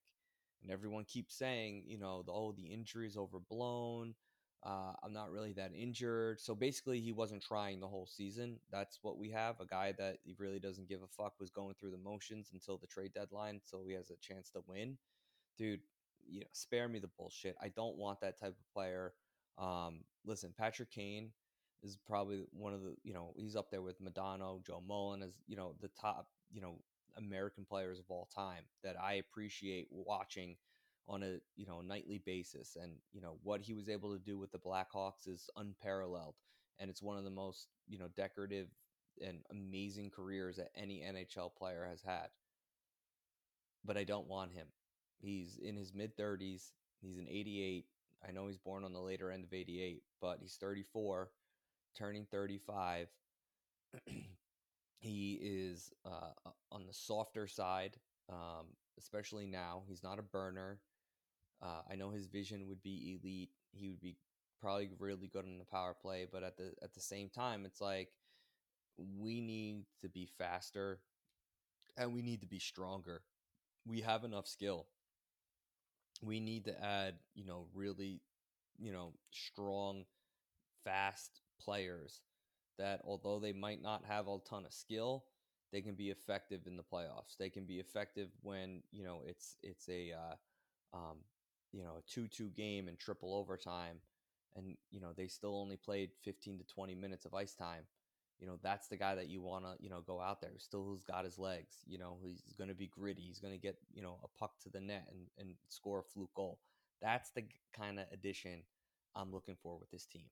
And 0.62 0.70
everyone 0.70 1.04
keeps 1.04 1.36
saying, 1.36 1.84
you 1.86 1.98
know, 1.98 2.22
the, 2.22 2.32
oh, 2.32 2.52
the 2.56 2.66
injury 2.72 3.06
is 3.06 3.16
overblown. 3.16 4.14
Uh, 4.64 4.92
I'm 5.02 5.12
not 5.12 5.30
really 5.30 5.52
that 5.54 5.72
injured. 5.74 6.40
So 6.40 6.54
basically, 6.54 7.00
he 7.00 7.12
wasn't 7.12 7.42
trying 7.42 7.80
the 7.80 7.88
whole 7.88 8.06
season. 8.06 8.58
That's 8.70 8.98
what 9.02 9.16
we 9.18 9.30
have. 9.30 9.58
A 9.60 9.66
guy 9.66 9.92
that 9.98 10.18
he 10.22 10.34
really 10.38 10.58
doesn't 10.58 10.88
give 10.88 11.02
a 11.02 11.06
fuck 11.06 11.34
was 11.40 11.50
going 11.50 11.74
through 11.80 11.92
the 11.92 11.98
motions 11.98 12.50
until 12.52 12.76
the 12.76 12.86
trade 12.86 13.12
deadline, 13.14 13.60
so 13.64 13.82
he 13.86 13.94
has 13.94 14.10
a 14.10 14.16
chance 14.16 14.50
to 14.50 14.62
win. 14.66 14.98
Dude, 15.56 15.80
you 16.28 16.40
know, 16.40 16.46
spare 16.52 16.88
me 16.88 16.98
the 16.98 17.08
bullshit. 17.18 17.56
I 17.62 17.68
don't 17.68 17.96
want 17.96 18.20
that 18.20 18.38
type 18.38 18.50
of 18.50 18.72
player. 18.74 19.14
Um, 19.56 20.00
listen, 20.26 20.52
Patrick 20.56 20.90
Kane 20.90 21.30
is 21.82 21.96
probably 22.06 22.44
one 22.52 22.74
of 22.74 22.82
the, 22.82 22.94
you 23.02 23.14
know, 23.14 23.32
he's 23.36 23.56
up 23.56 23.70
there 23.70 23.82
with 23.82 24.02
Modano, 24.02 24.64
Joe 24.64 24.82
Mullen 24.86 25.22
as, 25.22 25.32
you 25.46 25.56
know, 25.56 25.74
the 25.80 25.90
top, 26.00 26.28
you 26.52 26.60
know, 26.60 26.74
American 27.16 27.64
players 27.64 27.98
of 27.98 28.04
all 28.08 28.28
time 28.34 28.64
that 28.84 28.96
I 29.00 29.14
appreciate 29.14 29.88
watching 29.90 30.56
on 31.10 31.22
a 31.24 31.38
you 31.56 31.66
know 31.66 31.82
nightly 31.82 32.22
basis 32.24 32.76
and 32.80 32.92
you 33.12 33.20
know 33.20 33.36
what 33.42 33.60
he 33.60 33.74
was 33.74 33.88
able 33.88 34.12
to 34.12 34.18
do 34.24 34.38
with 34.38 34.52
the 34.52 34.58
blackhawks 34.58 35.26
is 35.26 35.50
unparalleled 35.56 36.36
and 36.78 36.88
it's 36.88 37.02
one 37.02 37.18
of 37.18 37.24
the 37.24 37.30
most 37.30 37.66
you 37.88 37.98
know 37.98 38.08
decorative 38.16 38.68
and 39.20 39.38
amazing 39.50 40.10
careers 40.10 40.56
that 40.56 40.70
any 40.76 41.00
NHL 41.00 41.54
player 41.54 41.86
has 41.88 42.02
had. 42.02 42.28
But 43.84 43.96
I 43.96 44.04
don't 44.04 44.28
want 44.28 44.52
him. 44.52 44.66
He's 45.18 45.58
in 45.62 45.76
his 45.76 45.92
mid 45.94 46.16
30s. 46.16 46.70
He's 47.00 47.18
an 47.18 47.26
88. 47.28 47.86
I 48.26 48.32
know 48.32 48.46
he's 48.46 48.58
born 48.58 48.84
on 48.84 48.92
the 48.92 49.00
later 49.00 49.30
end 49.30 49.44
of 49.44 49.52
88, 49.52 50.02
but 50.20 50.38
he's 50.40 50.56
34, 50.60 51.30
turning 51.96 52.26
35. 52.30 53.08
he 54.98 55.38
is 55.42 55.92
uh, 56.04 56.50
on 56.70 56.86
the 56.86 56.92
softer 56.92 57.46
side, 57.46 57.96
um, 58.28 58.66
especially 58.98 59.46
now. 59.46 59.82
He's 59.88 60.02
not 60.02 60.18
a 60.18 60.22
burner. 60.22 60.78
Uh, 61.62 61.82
I 61.90 61.96
know 61.96 62.10
his 62.10 62.26
vision 62.26 62.68
would 62.68 62.82
be 62.82 63.18
elite. 63.22 63.50
He 63.72 63.88
would 63.88 64.00
be 64.00 64.16
probably 64.60 64.90
really 64.98 65.28
good 65.28 65.44
on 65.44 65.58
the 65.58 65.64
power 65.64 65.94
play, 66.00 66.26
but 66.30 66.42
at 66.42 66.56
the 66.56 66.72
at 66.82 66.94
the 66.94 67.00
same 67.00 67.28
time, 67.28 67.64
it's 67.66 67.80
like 67.80 68.08
we 68.98 69.40
need 69.40 69.84
to 70.02 70.08
be 70.08 70.26
faster 70.26 71.00
and 71.96 72.14
we 72.14 72.22
need 72.22 72.40
to 72.40 72.46
be 72.46 72.58
stronger. 72.58 73.22
We 73.86 74.00
have 74.02 74.24
enough 74.24 74.46
skill. 74.46 74.86
We 76.22 76.40
need 76.40 76.64
to 76.66 76.84
add, 76.84 77.14
you 77.34 77.44
know, 77.46 77.66
really, 77.74 78.20
you 78.78 78.92
know, 78.92 79.12
strong, 79.30 80.04
fast 80.84 81.40
players 81.60 82.20
that 82.78 83.00
although 83.04 83.38
they 83.38 83.52
might 83.52 83.82
not 83.82 84.04
have 84.06 84.28
a 84.28 84.38
ton 84.48 84.66
of 84.66 84.72
skill, 84.72 85.24
they 85.72 85.82
can 85.82 85.94
be 85.94 86.10
effective 86.10 86.66
in 86.66 86.76
the 86.76 86.82
playoffs. 86.82 87.36
They 87.38 87.50
can 87.50 87.64
be 87.66 87.80
effective 87.80 88.30
when, 88.42 88.82
you 88.92 89.04
know, 89.04 89.22
it's 89.26 89.56
it's 89.62 89.88
a 89.88 90.12
uh, 90.12 90.96
um, 90.96 91.18
you 91.72 91.82
know, 91.84 91.98
a 91.98 92.20
2-2 92.20 92.54
game 92.54 92.88
and 92.88 92.98
triple 92.98 93.34
overtime 93.34 93.96
and 94.56 94.76
you 94.90 95.00
know, 95.00 95.12
they 95.16 95.28
still 95.28 95.56
only 95.56 95.76
played 95.76 96.10
15 96.24 96.58
to 96.58 96.64
20 96.64 96.94
minutes 96.94 97.24
of 97.24 97.34
ice 97.34 97.54
time 97.54 97.84
you 98.40 98.46
know 98.46 98.58
that's 98.62 98.88
the 98.88 98.96
guy 98.96 99.14
that 99.14 99.28
you 99.28 99.40
want 99.40 99.64
to 99.64 99.72
you 99.78 99.90
know 99.90 100.00
go 100.06 100.20
out 100.20 100.40
there 100.40 100.52
still 100.58 100.82
who's 100.84 101.04
got 101.04 101.24
his 101.24 101.38
legs 101.38 101.76
you 101.86 101.98
know 101.98 102.16
he's 102.22 102.42
going 102.56 102.68
to 102.68 102.74
be 102.74 102.86
gritty 102.88 103.22
he's 103.22 103.38
going 103.38 103.52
to 103.52 103.60
get 103.60 103.76
you 103.92 104.02
know 104.02 104.18
a 104.24 104.38
puck 104.38 104.52
to 104.62 104.70
the 104.70 104.80
net 104.80 105.06
and, 105.10 105.26
and 105.38 105.54
score 105.68 106.00
a 106.00 106.02
fluke 106.02 106.34
goal. 106.34 106.58
That's 107.02 107.30
the 107.30 107.44
kind 107.76 107.98
of 107.98 108.06
addition 108.12 108.62
i'm 109.14 109.32
looking 109.32 109.56
for 109.62 109.78
with 109.78 109.90
this 109.90 110.06
team. 110.06 110.26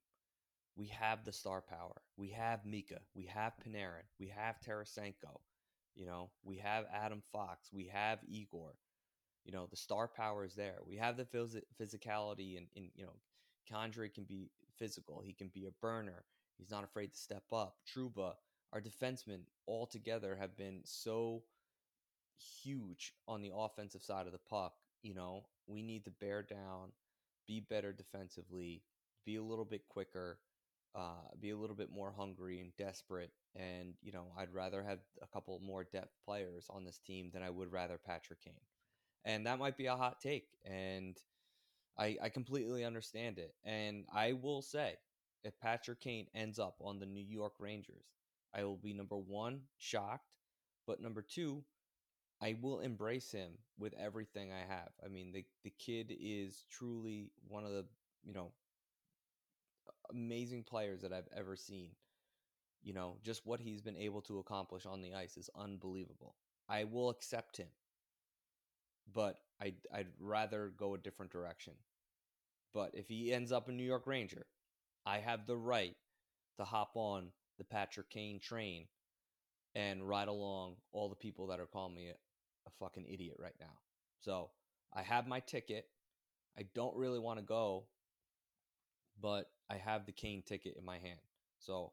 We 0.77 0.87
have 0.87 1.25
the 1.25 1.33
star 1.33 1.61
power 1.61 2.03
we 2.17 2.31
have 2.31 2.65
mika 2.65 3.01
we 3.15 3.27
have 3.27 3.53
panarin 3.67 4.07
we 4.19 4.29
have 4.29 4.57
tarasenko 4.61 5.41
you 5.95 6.07
know 6.07 6.31
we 6.45 6.57
have 6.59 6.85
adam 6.95 7.23
fox 7.33 7.69
we 7.73 7.91
have 7.93 8.21
igor 8.29 8.75
you 9.49 9.53
know 9.53 9.67
the 9.69 9.77
star 9.77 10.07
power 10.07 10.45
is 10.45 10.55
there 10.55 10.77
we 10.87 10.97
have 10.97 11.17
the 11.17 11.25
phys- 11.25 11.63
physicality 11.83 12.57
and, 12.57 12.69
and 12.77 12.91
you 12.95 13.05
know 13.05 13.17
K'Andre 13.69 14.15
can 14.15 14.25
be 14.25 14.51
physical 14.79 15.21
he 15.25 15.33
can 15.33 15.49
be 15.49 15.67
a 15.67 15.73
burner 15.83 16.25
He's 16.59 16.71
not 16.71 16.85
afraid 16.85 17.13
to 17.13 17.19
step 17.19 17.45
up. 17.53 17.77
Trouba, 17.87 18.35
our 18.73 18.81
defensemen 18.81 19.43
all 19.67 19.87
together 19.87 20.37
have 20.37 20.57
been 20.57 20.81
so 20.85 21.45
huge 22.63 23.15
on 23.27 23.43
the 23.43 23.53
offensive 23.55 24.03
side 24.03 24.27
of 24.27 24.33
the 24.33 24.41
puck. 24.51 24.75
You 25.03 25.15
know, 25.15 25.47
we 25.67 25.83
need 25.83 26.05
to 26.05 26.11
bear 26.11 26.43
down, 26.43 26.91
be 27.47 27.61
better 27.61 27.93
defensively, 27.93 28.83
be 29.25 29.37
a 29.37 29.43
little 29.43 29.65
bit 29.65 29.89
quicker, 29.89 30.41
uh, 30.97 31.29
be 31.41 31.51
a 31.51 31.57
little 31.57 31.77
bit 31.77 31.93
more 31.93 32.13
hungry 32.17 32.61
and 32.61 32.77
desperate. 32.77 33.31
And, 33.55 33.95
you 34.03 34.11
know, 34.11 34.27
I'd 34.37 34.53
rather 34.53 34.83
have 34.83 34.99
a 35.23 35.27
couple 35.29 35.61
more 35.65 35.85
depth 35.85 36.17
players 36.25 36.67
on 36.71 36.85
this 36.85 36.99
team 36.99 37.31
than 37.33 37.43
I 37.45 37.51
would 37.51 37.73
rather 37.73 37.99
Patrick 37.99 38.41
Kane. 38.43 38.55
And 39.29 39.47
that 39.47 39.59
might 39.59 39.77
be 39.77 39.87
a 39.87 39.95
hot 39.95 40.21
take. 40.21 40.49
And 40.65 41.17
I, 41.99 42.17
I 42.23 42.29
completely 42.31 42.85
understand 42.85 43.39
it. 43.39 43.55
And 43.65 44.05
I 44.13 44.33
will 44.33 44.63
say, 44.63 44.95
if 45.45 45.53
Patrick 45.61 46.01
Kane 46.01 46.27
ends 46.35 46.59
up 46.59 46.77
on 46.81 46.99
the 46.99 47.07
New 47.07 47.25
York 47.25 47.53
Rangers, 47.61 48.07
I 48.55 48.65
will 48.65 48.79
be 48.79 48.95
number 48.95 49.17
one, 49.17 49.61
shocked, 49.77 50.33
but 50.87 51.01
number 51.03 51.23
two, 51.23 51.63
I 52.41 52.57
will 52.63 52.81
embrace 52.81 53.31
him 53.31 53.53
with 53.79 53.93
everything 53.95 54.51
I 54.51 54.73
have. 54.73 54.89
I 55.05 55.09
mean, 55.09 55.33
the, 55.33 55.45
the 55.63 55.73
kid 55.79 56.17
is 56.19 56.65
truly 56.71 57.31
one 57.47 57.65
of 57.65 57.71
the, 57.73 57.85
you 58.25 58.33
know, 58.33 58.53
amazing 60.11 60.63
players 60.63 61.03
that 61.03 61.13
I've 61.13 61.29
ever 61.37 61.55
seen. 61.55 61.91
You 62.83 62.95
know, 62.95 63.17
just 63.23 63.45
what 63.45 63.61
he's 63.61 63.83
been 63.83 63.97
able 63.97 64.23
to 64.23 64.39
accomplish 64.39 64.87
on 64.87 65.03
the 65.03 65.15
ice 65.15 65.37
is 65.37 65.51
unbelievable. 65.55 66.37
I 66.69 66.85
will 66.85 67.11
accept 67.11 67.57
him, 67.57 67.69
but 69.15 69.39
I'd, 69.61 69.77
I'd 69.93 70.09
rather 70.21 70.73
go 70.77 70.95
a 70.95 70.99
different 70.99 71.33
direction. 71.33 71.75
But 72.75 72.91
if 72.95 73.09
he 73.09 73.33
ends 73.33 73.53
up 73.53 73.69
a 73.69 73.73
New 73.73 73.85
York 73.85 74.07
Ranger, 74.07 74.47
I 75.07 75.19
have 75.19 75.47
the 75.47 75.57
right 75.57 75.97
to 76.59 76.65
hop 76.65 76.93
on 76.95 77.29
the 77.59 77.65
Patrick 77.65 78.11
Kane 78.11 78.41
train 78.41 78.87
and 79.75 80.09
ride 80.09 80.29
along 80.29 80.77
all 80.93 81.09
the 81.09 81.15
people 81.15 81.47
that 81.49 81.61
are 81.61 81.67
calling 81.67 81.95
me 81.95 82.09
a, 82.09 82.13
a 82.13 82.71
fucking 82.79 83.07
idiot 83.11 83.37
right 83.39 83.55
now. 83.61 83.79
So 84.21 84.51
I 84.95 85.03
have 85.03 85.27
my 85.27 85.41
ticket. 85.41 85.87
I 86.59 86.65
don't 86.75 86.97
really 86.97 87.19
want 87.19 87.39
to 87.39 87.45
go, 87.45 87.85
but 89.21 89.51
I 89.71 89.77
have 89.77 90.07
the 90.07 90.13
Kane 90.13 90.43
ticket 90.43 90.77
in 90.77 90.85
my 90.85 90.99
hand. 90.99 91.21
So 91.59 91.93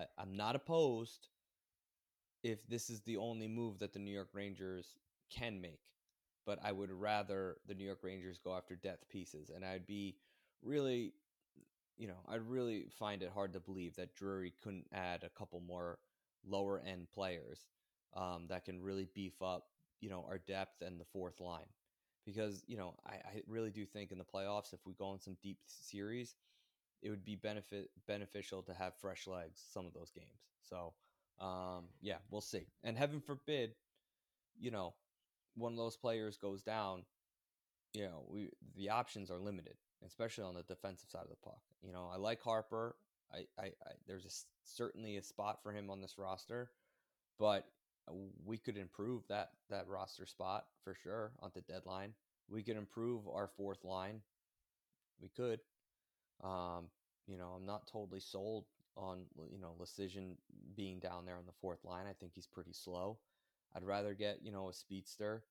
I, 0.00 0.04
I'm 0.18 0.36
not 0.36 0.56
opposed 0.56 1.28
if 2.42 2.66
this 2.68 2.90
is 2.90 3.00
the 3.02 3.16
only 3.16 3.48
move 3.48 3.78
that 3.78 3.92
the 3.92 3.98
New 3.98 4.10
York 4.10 4.30
Rangers 4.32 4.96
can 5.30 5.60
make. 5.60 5.80
But 6.44 6.58
I 6.62 6.72
would 6.72 6.90
rather 6.90 7.58
the 7.66 7.74
New 7.74 7.84
York 7.84 8.00
Rangers 8.02 8.38
go 8.38 8.54
after 8.56 8.74
death 8.76 9.08
pieces. 9.08 9.50
And 9.50 9.64
I'd 9.64 9.86
be 9.86 10.16
really 10.62 11.14
you 11.96 12.08
know, 12.08 12.18
I'd 12.28 12.42
really 12.42 12.86
find 12.98 13.22
it 13.22 13.30
hard 13.32 13.52
to 13.52 13.60
believe 13.60 13.96
that 13.96 14.14
Drury 14.14 14.52
couldn't 14.62 14.86
add 14.92 15.24
a 15.24 15.28
couple 15.30 15.60
more 15.60 15.98
lower 16.44 16.80
end 16.80 17.08
players 17.12 17.66
um, 18.14 18.46
that 18.48 18.64
can 18.64 18.82
really 18.82 19.06
beef 19.14 19.40
up, 19.42 19.68
you 20.00 20.10
know, 20.10 20.24
our 20.28 20.38
depth 20.38 20.82
and 20.82 21.00
the 21.00 21.04
fourth 21.04 21.40
line. 21.40 21.68
Because, 22.24 22.64
you 22.66 22.76
know, 22.76 22.94
I, 23.06 23.14
I 23.14 23.42
really 23.46 23.70
do 23.70 23.84
think 23.84 24.12
in 24.12 24.18
the 24.18 24.24
playoffs, 24.24 24.72
if 24.72 24.80
we 24.86 24.94
go 24.94 25.06
on 25.06 25.20
some 25.20 25.36
deep 25.42 25.58
series, 25.66 26.36
it 27.02 27.10
would 27.10 27.24
be 27.24 27.36
benefit 27.36 27.90
beneficial 28.06 28.62
to 28.62 28.74
have 28.74 28.94
fresh 29.00 29.26
legs 29.26 29.60
some 29.72 29.86
of 29.86 29.92
those 29.92 30.10
games. 30.10 30.50
So, 30.60 30.94
um, 31.40 31.88
yeah, 32.00 32.18
we'll 32.30 32.40
see. 32.40 32.66
And 32.84 32.96
heaven 32.96 33.20
forbid, 33.20 33.74
you 34.58 34.70
know, 34.70 34.94
one 35.54 35.72
of 35.72 35.78
those 35.78 35.96
players 35.96 36.36
goes 36.36 36.62
down, 36.62 37.02
you 37.92 38.04
know, 38.04 38.24
we 38.28 38.50
the 38.76 38.90
options 38.90 39.30
are 39.30 39.38
limited 39.38 39.76
especially 40.06 40.44
on 40.44 40.54
the 40.54 40.62
defensive 40.62 41.10
side 41.10 41.22
of 41.22 41.30
the 41.30 41.36
puck. 41.44 41.60
You 41.82 41.92
know, 41.92 42.08
I 42.12 42.16
like 42.16 42.42
Harpur. 42.42 42.92
I, 43.32 43.46
I, 43.58 43.66
I 43.66 43.92
there's 44.06 44.24
a, 44.24 44.30
certainly 44.64 45.16
a 45.16 45.22
spot 45.22 45.60
for 45.62 45.72
him 45.72 45.90
on 45.90 46.00
this 46.00 46.18
roster, 46.18 46.70
but 47.38 47.66
we 48.44 48.58
could 48.58 48.76
improve 48.76 49.22
that 49.28 49.50
that 49.70 49.88
roster 49.88 50.26
spot 50.26 50.66
for 50.84 50.94
sure 51.02 51.32
on 51.40 51.50
the 51.54 51.60
deadline. 51.62 52.14
We 52.48 52.62
could 52.62 52.76
improve 52.76 53.28
our 53.28 53.48
fourth 53.56 53.84
line. 53.84 54.20
We 55.20 55.28
could. 55.28 55.60
Um, 56.42 56.86
you 57.28 57.38
know, 57.38 57.52
I'm 57.56 57.66
not 57.66 57.86
totally 57.86 58.20
sold 58.20 58.64
on 58.96 59.20
you 59.50 59.60
know 59.60 59.74
Leschyshyn 59.80 60.34
being 60.76 60.98
down 60.98 61.24
there 61.24 61.36
on 61.36 61.46
the 61.46 61.52
fourth 61.60 61.84
line. 61.84 62.06
I 62.08 62.12
think 62.12 62.32
he's 62.34 62.46
pretty 62.46 62.72
slow. 62.72 63.18
I'd 63.74 63.84
rather 63.84 64.14
get 64.14 64.40
you 64.42 64.52
know 64.52 64.68
a 64.68 64.72
speedster 64.72 65.44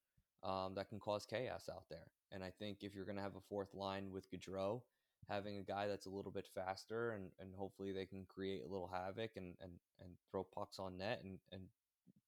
um, 0.43 0.73
that 0.75 0.89
can 0.89 0.99
cause 0.99 1.25
chaos 1.25 1.69
out 1.71 1.83
there. 1.89 2.07
And 2.31 2.43
I 2.43 2.51
think 2.57 2.79
if 2.81 2.95
you're 2.95 3.05
going 3.05 3.17
to 3.17 3.23
have 3.23 3.35
a 3.35 3.47
fourth 3.49 3.73
line 3.73 4.11
with 4.11 4.29
Goodrow, 4.31 4.81
having 5.29 5.57
a 5.57 5.63
guy 5.63 5.87
that's 5.87 6.05
a 6.05 6.09
little 6.09 6.31
bit 6.31 6.47
faster 6.55 7.11
and, 7.11 7.29
and 7.39 7.53
hopefully 7.55 7.91
they 7.91 8.05
can 8.05 8.25
create 8.27 8.61
a 8.65 8.71
little 8.71 8.89
havoc 8.91 9.31
and, 9.35 9.53
and, 9.61 9.73
and 10.01 10.11
throw 10.29 10.43
pucks 10.43 10.79
on 10.79 10.97
net 10.97 11.21
and, 11.23 11.37
and 11.51 11.61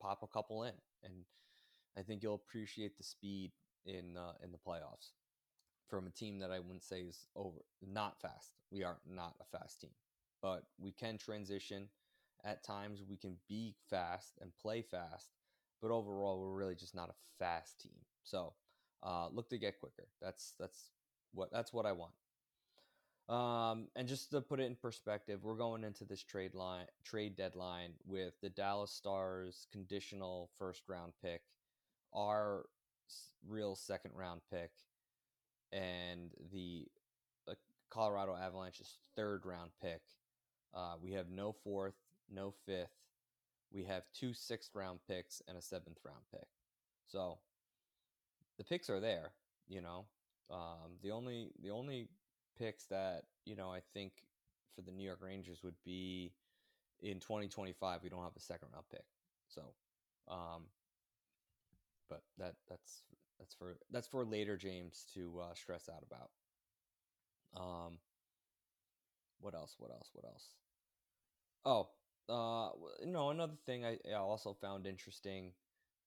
pop 0.01 0.21
a 0.23 0.27
couple 0.27 0.63
in. 0.63 0.73
And 1.03 1.13
I 1.97 2.01
think 2.01 2.21
you'll 2.21 2.35
appreciate 2.35 2.97
the 2.97 3.03
speed 3.03 3.51
in 3.85 4.17
uh, 4.17 4.33
in 4.43 4.51
the 4.51 4.57
playoffs 4.57 5.11
from 5.89 6.07
a 6.07 6.11
team 6.11 6.39
that 6.39 6.51
I 6.51 6.59
wouldn't 6.59 6.83
say 6.83 7.01
is 7.01 7.27
over 7.35 7.57
not 7.85 8.19
fast. 8.21 8.51
We 8.71 8.83
are 8.83 8.97
not 9.07 9.35
a 9.41 9.57
fast 9.57 9.81
team, 9.81 9.91
but 10.41 10.63
we 10.79 10.91
can 10.91 11.17
transition 11.17 11.89
at 12.43 12.63
times. 12.63 13.03
We 13.07 13.17
can 13.17 13.37
be 13.47 13.75
fast 13.89 14.37
and 14.41 14.51
play 14.61 14.81
fast, 14.81 15.29
but 15.83 15.91
overall, 15.91 16.39
we're 16.39 16.57
really 16.57 16.75
just 16.75 16.95
not 16.95 17.09
a 17.09 17.13
fast 17.37 17.81
team. 17.81 17.91
So 18.23 18.53
uh, 19.03 19.27
look 19.31 19.49
to 19.49 19.57
get 19.57 19.79
quicker. 19.79 20.07
That's 20.21 20.53
that's 20.57 20.91
what 21.33 21.51
that's 21.51 21.73
what 21.73 21.85
I 21.85 21.91
want. 21.91 22.13
Um, 23.29 23.87
and 23.95 24.07
just 24.07 24.31
to 24.31 24.41
put 24.41 24.59
it 24.59 24.63
in 24.63 24.75
perspective, 24.75 25.43
we're 25.43 25.55
going 25.55 25.83
into 25.83 26.05
this 26.05 26.23
trade 26.23 26.55
line 26.55 26.85
trade 27.03 27.35
deadline 27.35 27.91
with 28.05 28.33
the 28.41 28.49
Dallas 28.49 28.91
Stars 28.91 29.67
conditional 29.71 30.49
first 30.57 30.83
round 30.87 31.11
pick, 31.21 31.41
our 32.13 32.65
real 33.45 33.75
second 33.75 34.11
round 34.15 34.39
pick, 34.49 34.71
and 35.73 36.31
the 36.53 36.85
uh, 37.49 37.55
Colorado 37.89 38.37
Avalanche's 38.41 38.99
third 39.17 39.45
round 39.45 39.71
pick. 39.81 40.01
Uh, 40.73 40.95
we 41.01 41.11
have 41.11 41.29
no 41.29 41.51
fourth, 41.51 41.95
no 42.33 42.53
fifth. 42.65 42.89
We 43.73 43.83
have 43.85 44.03
two 44.13 44.33
sixth 44.33 44.71
round 44.75 44.99
picks 45.07 45.41
and 45.47 45.57
a 45.57 45.61
seventh 45.61 45.97
round 46.05 46.23
pick. 46.31 46.47
So 47.07 47.39
the 48.57 48.63
picks 48.63 48.89
are 48.89 48.99
there. 48.99 49.31
You 49.67 49.81
know, 49.81 50.05
um, 50.51 50.97
the 51.01 51.11
only 51.11 51.51
the 51.61 51.71
only 51.71 52.07
picks 52.57 52.85
that 52.85 53.23
you 53.45 53.55
know 53.55 53.71
I 53.71 53.81
think 53.93 54.13
for 54.75 54.81
the 54.81 54.91
New 54.91 55.05
York 55.05 55.19
Rangers 55.21 55.63
would 55.63 55.75
be 55.83 56.33
in 57.01 57.19
2025 57.19 58.01
we 58.03 58.09
don't 58.09 58.23
have 58.23 58.35
a 58.35 58.39
second 58.39 58.69
round 58.73 58.85
pick. 58.91 59.05
So, 59.47 59.61
um, 60.29 60.63
but 62.09 62.21
that 62.37 62.55
that's 62.69 63.03
that's 63.39 63.53
for 63.55 63.75
that's 63.91 64.07
for 64.07 64.25
later 64.25 64.57
James 64.57 65.05
to 65.13 65.39
uh, 65.41 65.53
stress 65.55 65.89
out 65.89 66.03
about. 66.09 66.29
Um, 67.55 67.97
what 69.39 69.53
else? 69.53 69.75
What 69.77 69.91
else? 69.91 70.09
What 70.13 70.25
else? 70.25 70.47
Oh, 71.65 71.87
uh, 72.29 72.69
you 73.01 73.11
know, 73.11 73.29
another 73.29 73.57
thing 73.65 73.85
I, 73.85 73.97
I 74.09 74.15
also 74.15 74.53
found 74.53 74.87
interesting 74.87 75.51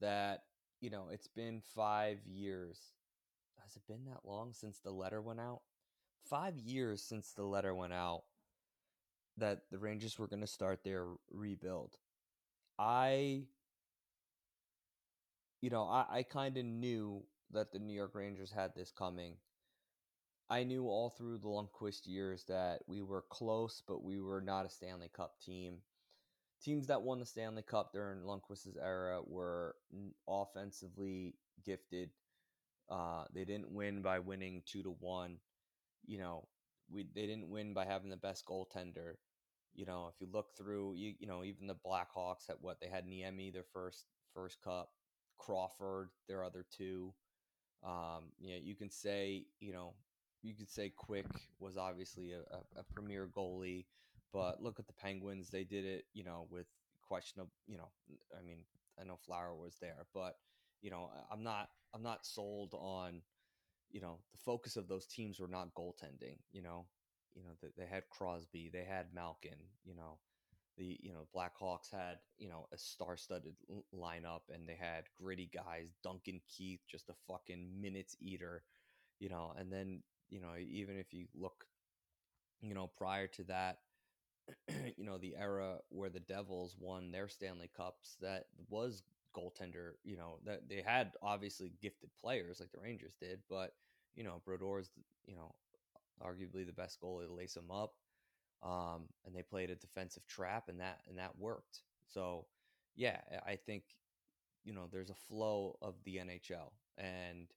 that 0.01 0.45
you 0.81 0.91
know 0.91 1.09
it's 1.11 1.29
been 1.29 1.61
five 1.75 2.19
years. 2.27 2.81
Has 3.63 3.77
it 3.77 3.83
been 3.89 4.05
that 4.07 4.21
long 4.25 4.53
since 4.53 4.79
the 4.79 4.91
letter 4.91 5.21
went 5.21 5.41
out? 5.41 5.61
Five 6.29 6.59
years 6.59 7.03
since 7.03 7.33
the 7.33 7.45
letter 7.45 7.75
went 7.75 7.93
out 7.93 8.23
that 9.39 9.63
the 9.71 9.79
Rangers 9.79 10.19
were 10.19 10.29
going 10.29 10.41
to 10.41 10.47
start 10.47 10.83
their 10.83 11.07
rebuild. 11.31 11.97
I, 12.79 13.43
you 15.61 15.71
know, 15.71 15.85
I, 15.85 16.07
I 16.11 16.23
kind 16.23 16.57
of 16.57 16.65
knew 16.65 17.23
that 17.53 17.73
the 17.73 17.79
New 17.79 17.95
York 17.95 18.15
Rangers 18.15 18.51
had 18.51 18.75
this 18.75 18.91
coming. 18.91 19.35
I 20.49 20.63
knew 20.65 20.87
all 20.87 21.11
through 21.11 21.39
the 21.39 21.49
Lundqvist 21.49 22.07
years 22.07 22.45
that 22.45 22.81
we 22.87 23.03
were 23.03 23.25
close, 23.31 23.83
but 23.87 24.05
we 24.05 24.21
were 24.21 24.41
not 24.41 24.67
a 24.67 24.71
Stanley 24.71 25.11
Cup 25.15 25.41
team. 25.45 25.79
Teams 26.63 26.87
that 26.87 27.03
won 27.03 27.21
the 27.21 27.27
Stanley 27.27 27.63
Cup 27.63 27.93
during 27.93 28.21
Lundqvist's 28.21 28.77
era 28.83 29.21
were 29.25 29.77
offensively 30.29 31.35
gifted. 31.65 32.11
Uh, 32.89 33.25
they 33.35 33.45
didn't 33.45 33.71
win 33.71 34.03
by 34.03 34.19
winning 34.19 34.63
two 34.65 34.83
to 34.83 34.97
one. 35.01 35.39
You 36.07 36.19
know, 36.19 36.49
we 36.91 37.07
they 37.15 37.27
didn't 37.27 37.51
win 37.51 37.75
by 37.75 37.85
having 37.85 38.11
the 38.11 38.17
best 38.17 38.47
goaltender. 38.47 39.15
You 39.75 39.87
know, 39.87 40.11
if 40.13 40.21
you 40.21 40.29
look 40.33 40.57
through, 40.57 40.95
you 40.95 41.15
you 41.19 41.27
know, 41.27 41.45
even 41.45 41.67
the 41.67 41.75
Blackhawks 41.75 42.49
at 42.49 42.61
what 42.61 42.81
they 42.81 42.89
had 42.89 43.07
Niemi 43.07 43.53
their 43.53 43.67
first 43.73 44.07
first 44.35 44.61
cup, 44.63 44.91
Crawford 45.39 46.11
their 46.29 46.45
other 46.45 46.65
two. 46.77 47.13
Um, 47.85 48.33
you 48.39 48.55
know, 48.55 48.61
you 48.63 48.75
can 48.75 48.91
say, 48.91 49.45
you 49.61 49.73
know, 49.73 49.95
you 50.43 50.55
could 50.55 50.71
say 50.71 50.93
Quick 50.97 51.27
was 51.59 51.77
obviously 51.77 52.33
a, 52.33 52.39
a, 52.39 52.81
a, 52.81 52.85
premier 52.95 53.29
goalie, 53.37 53.85
but 54.37 54.63
look 54.63 54.79
at 54.79 54.87
the 54.87 54.93
Penguins. 54.93 55.49
They 55.49 55.65
did 55.65 55.87
it, 55.87 56.05
you 56.13 56.23
know, 56.23 56.47
with 56.51 56.67
questionable, 57.09 57.53
you 57.67 57.79
know, 57.79 57.89
I 58.39 58.43
mean, 58.43 58.59
I 59.01 59.05
know 59.05 59.17
Flower 59.17 59.55
was 59.55 59.77
there, 59.81 60.07
but 60.13 60.37
you 60.83 60.91
know, 60.91 61.09
I'm 61.33 61.43
not, 61.43 61.71
I'm 61.95 62.03
not 62.03 62.27
sold 62.27 62.75
on, 62.75 63.23
you 63.91 64.01
know, 64.01 64.19
the 64.33 64.39
focus 64.39 64.77
of 64.77 64.89
those 64.89 65.07
teams 65.07 65.41
were 65.41 65.49
not 65.49 65.75
goaltending. 65.75 66.37
You 66.53 66.63
know, 66.63 66.87
you 67.35 67.45
know, 67.45 67.51
they, 67.63 67.69
they 67.79 67.89
had 67.89 68.09
Crosby, 68.11 68.71
they 68.73 68.85
had 68.85 69.07
Malkin, 69.15 69.59
you 69.85 69.95
know, 69.95 70.19
the 70.77 70.99
you 71.03 71.15
know 71.15 71.27
Blackhawks 71.35 71.91
had 71.91 72.19
you 72.39 72.51
know 72.51 72.67
a 72.73 72.77
star-studded 72.77 73.55
lineup 73.95 74.43
and 74.53 74.69
they 74.69 74.77
had 74.79 75.05
gritty 75.19 75.51
guys. 75.55 75.97
Duncan 76.03 76.41
Keith, 76.49 76.81
just 76.91 77.09
a 77.09 77.15
fucking 77.27 77.71
minutes 77.81 78.17
eater, 78.21 78.63
you 79.19 79.31
know. 79.31 79.55
And 79.59 79.73
then 79.73 80.03
you 80.29 80.41
know 80.41 80.51
even 80.59 80.99
if 80.99 81.15
you 81.15 81.27
look, 81.35 81.65
you 82.63 82.75
know, 82.75 82.91
prior 82.97 83.27
to 83.29 83.45
that, 83.45 83.79
you 84.97 85.05
know 85.05 85.19
the 85.19 85.37
era 85.37 85.79
where 85.91 86.11
the 86.11 86.21
Devils 86.21 86.77
won 86.79 87.11
their 87.11 87.29
Stanley 87.29 87.71
Cups, 87.77 88.17
that 88.21 88.47
was 88.69 89.03
goaltender. 89.37 89.93
You 90.05 90.17
know 90.17 90.39
that 90.45 90.69
they 90.69 90.83
had 90.85 91.13
obviously 91.23 91.73
gifted 91.81 92.11
players 92.21 92.61
like 92.61 92.73
the 92.73 92.81
Rangers 92.81 93.17
did, 93.21 93.41
but 93.49 93.73
you 94.15 94.25
know 94.25 94.43
Brodeur's 94.47 94.91
you 95.27 95.37
know 95.37 95.55
arguably 96.23 96.67
the 96.67 96.73
best 96.73 97.01
goalie 97.01 97.27
to 97.27 97.33
lace 97.33 97.55
them 97.55 97.71
up 97.71 97.95
um, 98.63 99.09
and 99.25 99.35
they 99.35 99.43
played 99.43 99.71
a 99.71 99.77
defensive 99.77 100.27
trap, 100.27 100.69
and 100.69 100.81
that 100.81 101.01
and 101.09 101.19
that 101.19 101.39
worked. 101.39 101.83
So, 102.09 102.47
yeah, 102.97 103.21
I 103.47 103.57
think 103.57 103.85
you 104.65 104.73
know 104.73 104.89
there's 104.91 105.11
a 105.11 105.15
flow 105.15 105.77
of 105.83 105.95
the 106.05 106.19
NHL, 106.19 106.73
and 106.99 107.49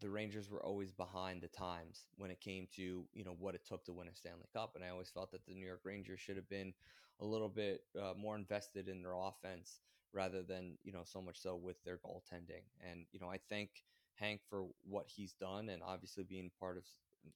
the 0.00 0.10
Rangers 0.10 0.50
were 0.50 0.62
always 0.62 0.92
behind 0.92 1.42
the 1.42 1.48
times 1.48 2.06
when 2.16 2.30
it 2.30 2.40
came 2.40 2.66
to 2.76 3.04
you 3.12 3.24
know 3.24 3.36
what 3.38 3.54
it 3.54 3.64
took 3.66 3.84
to 3.84 3.92
win 3.92 4.08
a 4.08 4.14
Stanley 4.14 4.48
Cup, 4.52 4.72
and 4.74 4.84
I 4.84 4.88
always 4.88 5.10
felt 5.10 5.30
that 5.32 5.44
the 5.46 5.54
New 5.54 5.66
York 5.66 5.80
Rangers 5.84 6.20
should 6.20 6.36
have 6.36 6.48
been 6.48 6.72
a 7.20 7.24
little 7.24 7.48
bit 7.48 7.82
uh, 8.00 8.14
more 8.16 8.36
invested 8.36 8.88
in 8.88 9.02
their 9.02 9.14
offense 9.14 9.80
rather 10.12 10.42
than 10.42 10.76
you 10.84 10.92
know 10.92 11.02
so 11.04 11.20
much 11.22 11.40
so 11.40 11.56
with 11.56 11.76
their 11.84 11.98
goaltending. 11.98 12.64
And 12.80 13.06
you 13.12 13.20
know 13.20 13.28
I 13.30 13.38
thank 13.48 13.70
Hank 14.14 14.40
for 14.48 14.66
what 14.84 15.06
he's 15.08 15.34
done, 15.34 15.68
and 15.68 15.82
obviously 15.82 16.24
being 16.24 16.50
part 16.58 16.76
of 16.76 16.84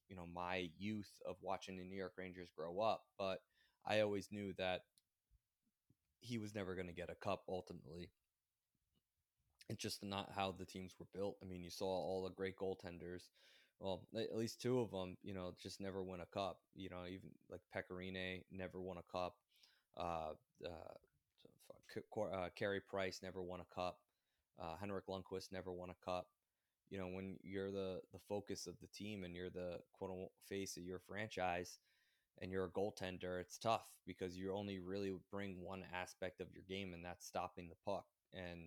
you 0.09 0.15
know 0.15 0.25
my 0.33 0.69
youth 0.77 1.11
of 1.25 1.35
watching 1.41 1.77
the 1.77 1.83
New 1.83 1.97
York 1.97 2.13
Rangers 2.17 2.49
grow 2.55 2.79
up, 2.79 3.03
but 3.17 3.39
I 3.85 4.01
always 4.01 4.29
knew 4.31 4.53
that 4.57 4.81
he 6.19 6.37
was 6.37 6.53
never 6.53 6.75
going 6.75 6.87
to 6.87 6.93
get 6.93 7.09
a 7.09 7.15
cup 7.15 7.43
ultimately. 7.49 8.11
It's 9.69 9.81
just 9.81 10.03
not 10.03 10.31
how 10.35 10.51
the 10.57 10.65
teams 10.65 10.93
were 10.99 11.07
built. 11.13 11.37
I 11.41 11.45
mean, 11.45 11.63
you 11.63 11.69
saw 11.69 11.85
all 11.85 12.23
the 12.23 12.33
great 12.33 12.55
goaltenders. 12.57 13.29
Well, 13.79 14.07
at 14.15 14.35
least 14.35 14.61
two 14.61 14.79
of 14.79 14.91
them, 14.91 15.17
you 15.23 15.33
know, 15.33 15.53
just 15.61 15.79
never 15.81 16.01
win 16.03 16.21
a 16.21 16.25
cup. 16.25 16.59
You 16.73 16.89
know, 16.89 17.03
even 17.05 17.29
like 17.51 17.61
Pekka 17.75 17.93
Rinne 17.95 18.43
never 18.51 18.81
won 18.81 18.97
a 18.97 19.11
cup. 19.11 19.35
Uh, 19.97 20.33
uh, 20.65 22.21
uh, 22.21 22.49
Carey 22.55 22.79
Price 22.81 23.19
never 23.21 23.41
won 23.41 23.59
a 23.59 23.75
cup. 23.75 23.99
Uh, 24.59 24.75
Henrik 24.79 25.07
Lundqvist 25.07 25.51
never 25.51 25.71
won 25.71 25.89
a 25.89 26.05
cup 26.05 26.27
you 26.89 26.97
know 26.97 27.07
when 27.07 27.37
you're 27.43 27.71
the 27.71 27.99
the 28.13 28.19
focus 28.29 28.67
of 28.67 28.75
the 28.79 28.87
team 28.87 29.23
and 29.23 29.35
you're 29.35 29.49
the 29.49 29.79
quote 29.93 30.11
unquote 30.11 30.31
face 30.47 30.77
of 30.77 30.83
your 30.83 30.99
franchise 30.99 31.79
and 32.41 32.51
you're 32.51 32.65
a 32.65 32.69
goaltender 32.69 33.39
it's 33.41 33.57
tough 33.57 33.85
because 34.05 34.37
you 34.37 34.53
only 34.53 34.79
really 34.79 35.13
bring 35.31 35.61
one 35.61 35.83
aspect 35.93 36.39
of 36.39 36.47
your 36.53 36.63
game 36.67 36.93
and 36.93 37.03
that's 37.03 37.25
stopping 37.25 37.67
the 37.67 37.75
puck 37.85 38.05
and 38.33 38.61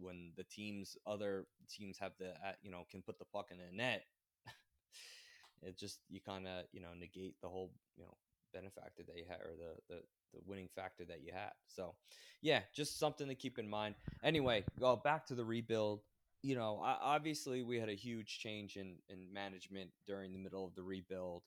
when 0.00 0.32
the 0.36 0.44
teams 0.44 0.96
other 1.06 1.46
teams 1.68 1.98
have 1.98 2.12
the 2.18 2.30
uh, 2.30 2.52
you 2.62 2.70
know 2.70 2.86
can 2.90 3.02
put 3.02 3.18
the 3.18 3.24
puck 3.24 3.48
in 3.50 3.58
the 3.58 3.76
net 3.76 4.04
it 5.62 5.78
just 5.78 6.00
you 6.08 6.20
kind 6.20 6.46
of 6.46 6.64
you 6.72 6.80
know 6.80 6.94
negate 6.98 7.34
the 7.42 7.48
whole 7.48 7.70
you 7.96 8.04
know 8.04 8.14
benefactor 8.52 9.02
that 9.06 9.16
you 9.16 9.24
had 9.28 9.40
or 9.40 9.52
the 9.56 9.94
the 9.94 10.00
the 10.32 10.40
winning 10.46 10.68
factor 10.74 11.04
that 11.04 11.22
you 11.24 11.32
had 11.32 11.50
so 11.66 11.94
yeah 12.42 12.60
just 12.74 12.98
something 12.98 13.28
to 13.28 13.34
keep 13.34 13.58
in 13.58 13.68
mind 13.68 13.94
anyway 14.22 14.64
go 14.78 14.96
back 14.96 15.26
to 15.26 15.34
the 15.34 15.44
rebuild 15.44 16.00
you 16.42 16.54
know, 16.54 16.80
obviously 16.82 17.62
we 17.62 17.78
had 17.78 17.88
a 17.88 17.94
huge 17.94 18.38
change 18.38 18.76
in 18.76 18.96
in 19.08 19.32
management 19.32 19.90
during 20.06 20.32
the 20.32 20.38
middle 20.38 20.64
of 20.64 20.74
the 20.74 20.82
rebuild. 20.82 21.42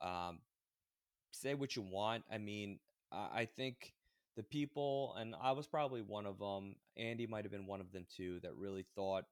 Um, 0.00 0.40
say 1.32 1.54
what 1.54 1.74
you 1.74 1.82
want. 1.82 2.24
I 2.30 2.38
mean, 2.38 2.78
I 3.10 3.46
think 3.46 3.94
the 4.36 4.42
people, 4.42 5.14
and 5.18 5.34
I 5.40 5.52
was 5.52 5.66
probably 5.66 6.02
one 6.02 6.26
of 6.26 6.38
them. 6.38 6.76
Andy 6.96 7.26
might 7.26 7.44
have 7.44 7.52
been 7.52 7.66
one 7.66 7.80
of 7.80 7.92
them 7.92 8.06
too. 8.16 8.40
That 8.42 8.54
really 8.54 8.84
thought 8.94 9.24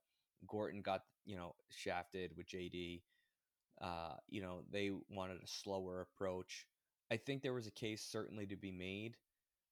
Gorton 0.48 0.82
got 0.82 1.02
you 1.24 1.36
know 1.36 1.54
shafted 1.70 2.32
with 2.36 2.48
JD. 2.48 3.02
Uh, 3.80 4.14
you 4.28 4.40
know, 4.40 4.62
they 4.70 4.90
wanted 5.10 5.38
a 5.42 5.46
slower 5.46 6.00
approach. 6.02 6.66
I 7.10 7.16
think 7.16 7.42
there 7.42 7.52
was 7.52 7.66
a 7.66 7.72
case 7.72 8.02
certainly 8.02 8.46
to 8.46 8.56
be 8.56 8.72
made 8.72 9.16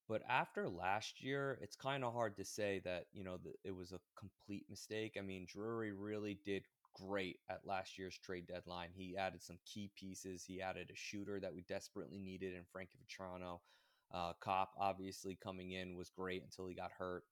but 0.08 0.22
after 0.28 0.68
last 0.68 1.22
year, 1.22 1.58
it's 1.62 1.76
kind 1.76 2.04
of 2.04 2.12
hard 2.12 2.36
to 2.36 2.44
say 2.44 2.80
that, 2.84 3.06
you 3.12 3.24
know, 3.24 3.38
the, 3.42 3.52
it 3.64 3.74
was 3.74 3.92
a 3.92 4.00
complete 4.18 4.66
mistake. 4.68 5.16
I 5.18 5.22
mean, 5.22 5.46
Drury 5.48 5.92
really 5.92 6.38
did 6.44 6.64
great 6.94 7.38
at 7.48 7.66
last 7.66 7.98
year's 7.98 8.18
trade 8.18 8.46
deadline. 8.46 8.90
He 8.92 9.16
added 9.16 9.42
some 9.42 9.58
key 9.64 9.90
pieces. 9.96 10.44
He 10.44 10.60
added 10.60 10.90
a 10.92 10.96
shooter 10.96 11.40
that 11.40 11.54
we 11.54 11.62
desperately 11.62 12.18
needed 12.18 12.52
in 12.54 12.64
Frankie 12.70 12.98
Vatrano. 12.98 13.60
Uh, 14.12 14.32
Copp, 14.40 14.72
obviously, 14.78 15.36
coming 15.42 15.72
in 15.72 15.96
was 15.96 16.10
great 16.10 16.42
until 16.42 16.66
he 16.66 16.74
got 16.74 16.92
hurt. 16.92 17.24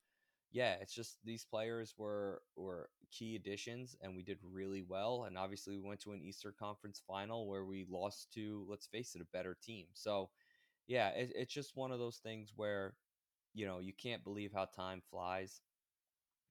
Yeah, 0.51 0.75
it's 0.81 0.93
just 0.93 1.17
these 1.23 1.45
players 1.45 1.93
were 1.97 2.41
were 2.55 2.89
key 3.11 3.35
additions, 3.35 3.95
and 4.01 4.15
we 4.15 4.23
did 4.23 4.39
really 4.43 4.81
well. 4.81 5.25
And 5.25 5.37
obviously, 5.37 5.77
we 5.77 5.87
went 5.87 6.01
to 6.01 6.11
an 6.13 6.21
Eastern 6.21 6.53
Conference 6.59 7.01
final 7.07 7.47
where 7.47 7.65
we 7.65 7.85
lost 7.89 8.33
to, 8.33 8.65
let's 8.67 8.87
face 8.87 9.15
it, 9.15 9.21
a 9.21 9.25
better 9.37 9.55
team. 9.61 9.87
So 9.93 10.29
yeah, 10.87 11.09
it, 11.09 11.31
it's 11.35 11.53
just 11.53 11.75
one 11.77 11.91
of 11.91 11.99
those 11.99 12.17
things 12.17 12.51
where, 12.55 12.95
you 13.53 13.65
know, 13.65 13.79
you 13.79 13.93
can't 13.93 14.23
believe 14.23 14.51
how 14.53 14.65
time 14.65 15.01
flies. 15.09 15.61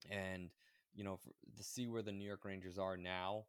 And, 0.09 0.49
you 0.93 1.03
know, 1.03 1.17
for, 1.17 1.31
to 1.55 1.63
see 1.63 1.87
where 1.87 2.01
the 2.01 2.11
New 2.11 2.25
York 2.25 2.43
Rangers 2.45 2.77
are 2.79 2.97
now, 2.97 3.45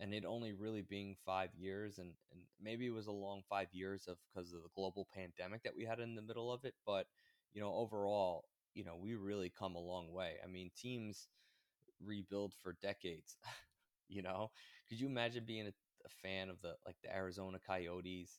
and 0.00 0.12
it 0.14 0.24
only 0.24 0.52
really 0.52 0.82
being 0.82 1.16
five 1.24 1.50
years, 1.56 1.98
and, 1.98 2.12
and 2.32 2.42
maybe 2.60 2.86
it 2.86 2.90
was 2.94 3.06
a 3.06 3.12
long 3.12 3.42
five 3.48 3.68
years 3.72 4.06
of 4.08 4.16
because 4.32 4.52
of 4.52 4.62
the 4.62 4.68
global 4.74 5.06
pandemic 5.14 5.62
that 5.62 5.76
we 5.76 5.84
had 5.84 6.00
in 6.00 6.14
the 6.14 6.22
middle 6.22 6.52
of 6.52 6.64
it. 6.64 6.74
But, 6.86 7.06
you 7.52 7.60
know, 7.60 7.72
overall, 7.74 8.44
you 8.74 8.84
know, 8.84 8.96
we 8.96 9.14
really 9.14 9.50
come 9.50 9.74
a 9.74 9.80
long 9.80 10.12
way. 10.12 10.34
I 10.42 10.48
mean, 10.48 10.70
teams 10.76 11.28
rebuild 12.04 12.52
for 12.62 12.76
decades. 12.82 13.36
you 14.08 14.22
know, 14.22 14.50
could 14.88 15.00
you 15.00 15.06
imagine 15.06 15.44
being 15.46 15.66
a, 15.66 15.72
a 16.04 16.08
fan 16.22 16.48
of 16.50 16.60
the 16.62 16.74
like 16.86 16.96
the 17.02 17.14
Arizona 17.14 17.58
Coyotes 17.64 18.38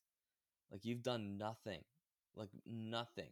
like 0.72 0.86
you've 0.86 1.04
done 1.04 1.38
nothing, 1.38 1.84
like 2.36 2.50
nothing. 2.66 3.32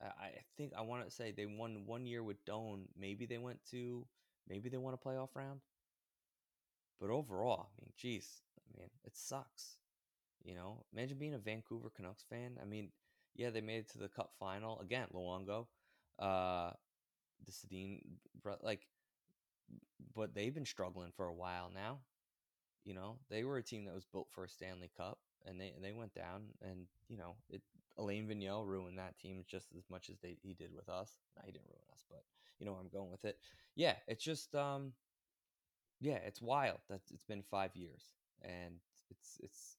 I, 0.00 0.06
I 0.06 0.30
think 0.56 0.72
I 0.76 0.82
want 0.82 1.04
to 1.04 1.10
say 1.10 1.32
they 1.32 1.46
won 1.46 1.84
one 1.86 2.06
year 2.06 2.22
with 2.22 2.44
Doan. 2.44 2.86
Maybe 2.98 3.26
they 3.26 3.38
went 3.38 3.60
to, 3.70 4.06
maybe 4.48 4.68
they 4.68 4.78
won 4.78 4.94
a 4.94 4.98
playoff 4.98 5.30
round. 5.34 5.60
But 7.00 7.10
overall, 7.10 7.68
I 7.78 7.82
mean, 7.82 7.92
geez, 7.96 8.42
I 8.58 8.78
mean, 8.80 8.90
it 9.04 9.16
sucks. 9.16 9.76
You 10.44 10.54
know, 10.54 10.84
imagine 10.92 11.18
being 11.18 11.34
a 11.34 11.38
Vancouver 11.38 11.90
Canucks 11.94 12.24
fan. 12.28 12.58
I 12.62 12.64
mean, 12.66 12.90
Yeah, 13.36 13.50
they 13.50 13.60
made 13.62 13.78
it 13.80 13.90
to 13.92 13.98
the 13.98 14.08
Cup 14.08 14.32
final 14.38 14.80
again. 14.80 15.08
Luongo, 15.14 15.66
uh, 16.18 16.72
the 17.46 17.52
Sedin, 17.52 18.00
like, 18.62 18.86
but 20.14 20.34
they've 20.34 20.54
been 20.54 20.66
struggling 20.66 21.12
for 21.16 21.26
a 21.26 21.34
while 21.34 21.70
now. 21.74 21.98
You 22.84 22.94
know, 22.94 23.18
they 23.30 23.44
were 23.44 23.58
a 23.58 23.62
team 23.62 23.84
that 23.86 23.94
was 23.94 24.06
built 24.06 24.28
for 24.32 24.44
a 24.44 24.48
Stanley 24.48 24.90
Cup, 24.96 25.18
and 25.46 25.60
they 25.60 25.72
they 25.82 25.92
went 25.92 26.14
down, 26.14 26.44
and 26.62 26.86
you 27.08 27.18
know, 27.18 27.36
it 27.50 27.62
Alain 27.98 28.26
Vigneault 28.28 28.66
ruined 28.66 28.98
that 28.98 29.18
team 29.18 29.44
just 29.48 29.68
as 29.76 29.84
much 29.90 30.10
as 30.10 30.18
they 30.20 30.36
he 30.42 30.54
did 30.54 30.74
with 30.74 30.88
us. 30.88 31.18
No, 31.36 31.42
he 31.46 31.52
didn't 31.52 31.66
ruin 31.68 31.84
us, 31.92 32.04
but 32.10 32.24
you 32.58 32.66
know 32.66 32.72
where 32.72 32.80
I'm 32.80 32.88
going 32.88 33.10
with 33.10 33.24
it. 33.24 33.38
Yeah, 33.76 33.96
it's 34.08 34.24
just 34.24 34.54
um, 34.54 34.92
yeah, 36.02 36.16
it's 36.26 36.42
wild 36.42 36.80
that 36.90 37.02
it's 37.12 37.24
been 37.24 37.44
five 37.44 37.76
years, 37.76 38.10
and 38.42 38.80
it's 39.10 39.38
it's 39.40 39.78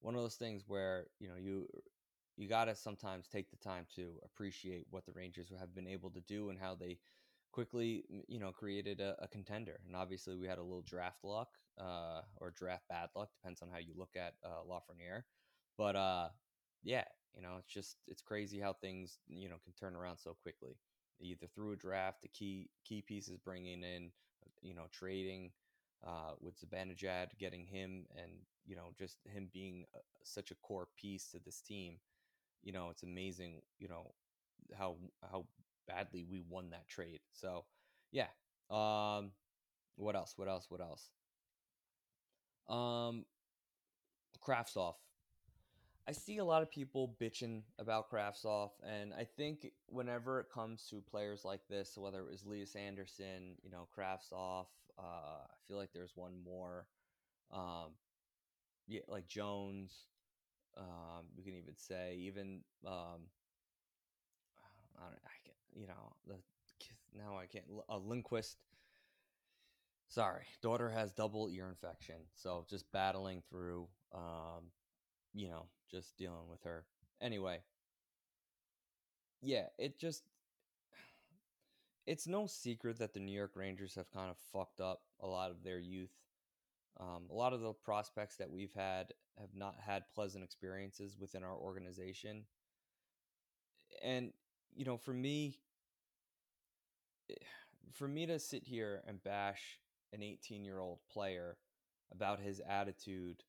one 0.00 0.14
of 0.14 0.22
those 0.22 0.36
things 0.36 0.64
where 0.66 1.06
you 1.20 1.28
know 1.28 1.36
you 1.36 1.68
you 2.36 2.48
got 2.48 2.66
to 2.66 2.74
sometimes 2.74 3.28
take 3.28 3.50
the 3.50 3.58
time 3.58 3.86
to 3.96 4.14
appreciate 4.24 4.86
what 4.90 5.06
the 5.06 5.12
Rangers 5.12 5.52
have 5.58 5.74
been 5.74 5.86
able 5.88 6.10
to 6.12 6.22
do 6.22 6.50
and 6.50 6.58
how 6.58 6.74
they 6.74 6.98
quickly 7.52 8.04
you 8.28 8.40
know 8.40 8.52
created 8.52 9.00
a, 9.00 9.16
a 9.22 9.28
contender. 9.28 9.80
And 9.86 9.94
obviously 9.96 10.36
we 10.36 10.48
had 10.48 10.58
a 10.58 10.62
little 10.62 10.82
draft 10.82 11.24
luck 11.24 11.58
uh, 11.78 12.22
or 12.38 12.50
draft 12.52 12.88
bad 12.88 13.10
luck, 13.16 13.30
depends 13.34 13.62
on 13.62 13.70
how 13.70 13.78
you 13.78 13.94
look 13.96 14.16
at 14.16 14.34
uh, 14.44 14.62
Lafreniere. 14.68 15.24
But 15.76 15.96
uh, 15.96 16.30
yeah, 16.82 17.04
you 17.34 17.42
know 17.42 17.56
it's 17.58 17.72
just 17.72 17.98
it's 18.08 18.22
crazy 18.22 18.60
how 18.60 18.72
things 18.72 19.20
you 19.28 19.50
know 19.50 19.58
can 19.62 19.74
turn 19.74 19.96
around 19.96 20.18
so 20.18 20.34
quickly. 20.42 20.78
Either 21.20 21.46
through 21.54 21.72
a 21.72 21.76
draft, 21.76 22.22
the 22.22 22.28
key 22.28 22.70
key 22.84 23.02
pieces 23.02 23.38
bringing 23.38 23.84
in, 23.84 24.12
you 24.60 24.74
know, 24.74 24.86
trading 24.92 25.50
uh, 26.06 26.32
with 26.40 26.60
Zibanejad, 26.60 27.38
getting 27.38 27.64
him, 27.66 28.06
and 28.20 28.32
you 28.66 28.76
know, 28.76 28.92
just 28.98 29.18
him 29.24 29.48
being 29.52 29.84
a, 29.94 29.98
such 30.24 30.50
a 30.50 30.54
core 30.56 30.88
piece 30.96 31.28
to 31.30 31.38
this 31.44 31.60
team. 31.60 31.98
You 32.62 32.72
know, 32.72 32.90
it's 32.90 33.02
amazing. 33.02 33.62
You 33.78 33.88
know 33.88 34.12
how 34.76 34.96
how 35.30 35.46
badly 35.88 36.24
we 36.28 36.42
won 36.48 36.70
that 36.70 36.88
trade. 36.88 37.20
So 37.32 37.64
yeah. 38.10 38.28
Um, 38.70 39.32
what 39.96 40.16
else? 40.16 40.34
What 40.36 40.48
else? 40.48 40.66
What 40.70 40.80
else? 40.80 41.10
Um, 42.68 43.24
Kravtsov. 44.44 44.94
I 46.08 46.12
see 46.12 46.38
a 46.38 46.44
lot 46.44 46.62
of 46.62 46.70
people 46.70 47.16
bitching 47.20 47.62
about 47.78 48.10
Kravtsov, 48.10 48.70
and 48.84 49.14
I 49.14 49.24
think 49.24 49.72
whenever 49.86 50.40
it 50.40 50.46
comes 50.52 50.86
to 50.90 51.00
players 51.00 51.44
like 51.44 51.60
this, 51.70 51.96
whether 51.96 52.18
it 52.20 52.30
was 52.30 52.44
Lias 52.44 52.74
Andersson, 52.74 53.56
you 53.62 53.70
know, 53.70 53.86
Kravtsov, 53.96 54.66
uh, 54.98 55.44
I 55.44 55.56
feel 55.68 55.76
like 55.76 55.92
there's 55.92 56.16
one 56.16 56.32
more, 56.44 56.86
um, 57.52 57.92
yeah, 58.88 59.00
like 59.08 59.28
Jones. 59.28 59.92
Um, 60.76 61.26
we 61.36 61.44
can 61.44 61.54
even 61.54 61.76
say 61.76 62.16
even 62.18 62.62
um, 62.86 63.28
I 64.96 65.02
don't, 65.04 65.20
I 65.24 65.36
can, 65.44 65.80
you 65.80 65.86
know, 65.86 66.14
the 66.26 66.34
now 67.16 67.38
I 67.38 67.46
can't. 67.46 67.64
A 67.88 67.92
uh, 67.92 67.98
Lundkvist. 67.98 68.56
Sorry, 70.08 70.44
daughter 70.62 70.90
has 70.90 71.12
double 71.12 71.48
ear 71.48 71.68
infection, 71.68 72.16
so 72.34 72.66
just 72.68 72.90
battling 72.92 73.42
through. 73.48 73.88
Um, 74.14 74.64
you 75.34 75.48
know, 75.48 75.66
just 75.90 76.16
dealing 76.16 76.48
with 76.50 76.62
her. 76.64 76.84
Anyway, 77.20 77.60
yeah, 79.40 79.66
it 79.78 79.98
just 79.98 80.22
it's 82.06 82.26
no 82.26 82.46
secret 82.46 82.98
that 82.98 83.14
the 83.14 83.20
New 83.20 83.36
York 83.36 83.52
Rangers 83.54 83.94
have 83.94 84.10
kind 84.10 84.30
of 84.30 84.36
fucked 84.52 84.80
up 84.80 85.02
a 85.20 85.26
lot 85.26 85.50
of 85.50 85.62
their 85.62 85.78
youth. 85.78 86.10
Um, 86.98 87.24
a 87.30 87.34
lot 87.34 87.52
of 87.52 87.60
the 87.60 87.72
prospects 87.72 88.36
that 88.36 88.50
we've 88.50 88.74
had 88.74 89.12
have 89.38 89.54
not 89.54 89.76
had 89.84 90.04
pleasant 90.14 90.44
experiences 90.44 91.16
within 91.18 91.42
our 91.44 91.56
organization. 91.56 92.44
And, 94.02 94.32
you 94.74 94.84
know, 94.84 94.96
for 94.96 95.12
me, 95.12 95.58
eh, 97.30 97.34
for 97.92 98.08
me 98.08 98.26
to 98.26 98.38
sit 98.38 98.64
here 98.64 99.02
and 99.06 99.22
bash 99.22 99.78
an 100.12 100.22
18 100.22 100.64
year 100.64 100.80
old 100.80 100.98
player 101.10 101.56
about 102.12 102.40
his 102.40 102.60
attitude 102.68 103.42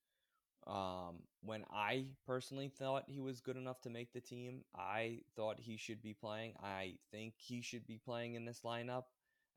um, 0.67 1.23
when 1.41 1.65
I 1.71 2.05
personally 2.25 2.69
thought 2.69 3.03
he 3.07 3.19
was 3.19 3.41
good 3.41 3.57
enough 3.57 3.81
to 3.81 3.89
make 3.89 4.13
the 4.13 4.21
team, 4.21 4.63
I 4.75 5.19
thought 5.35 5.59
he 5.59 5.77
should 5.77 6.01
be 6.01 6.13
playing. 6.13 6.53
I 6.61 6.95
think 7.11 7.33
he 7.37 7.61
should 7.61 7.85
be 7.85 7.97
playing 8.03 8.35
in 8.35 8.45
this 8.45 8.61
lineup. 8.63 9.03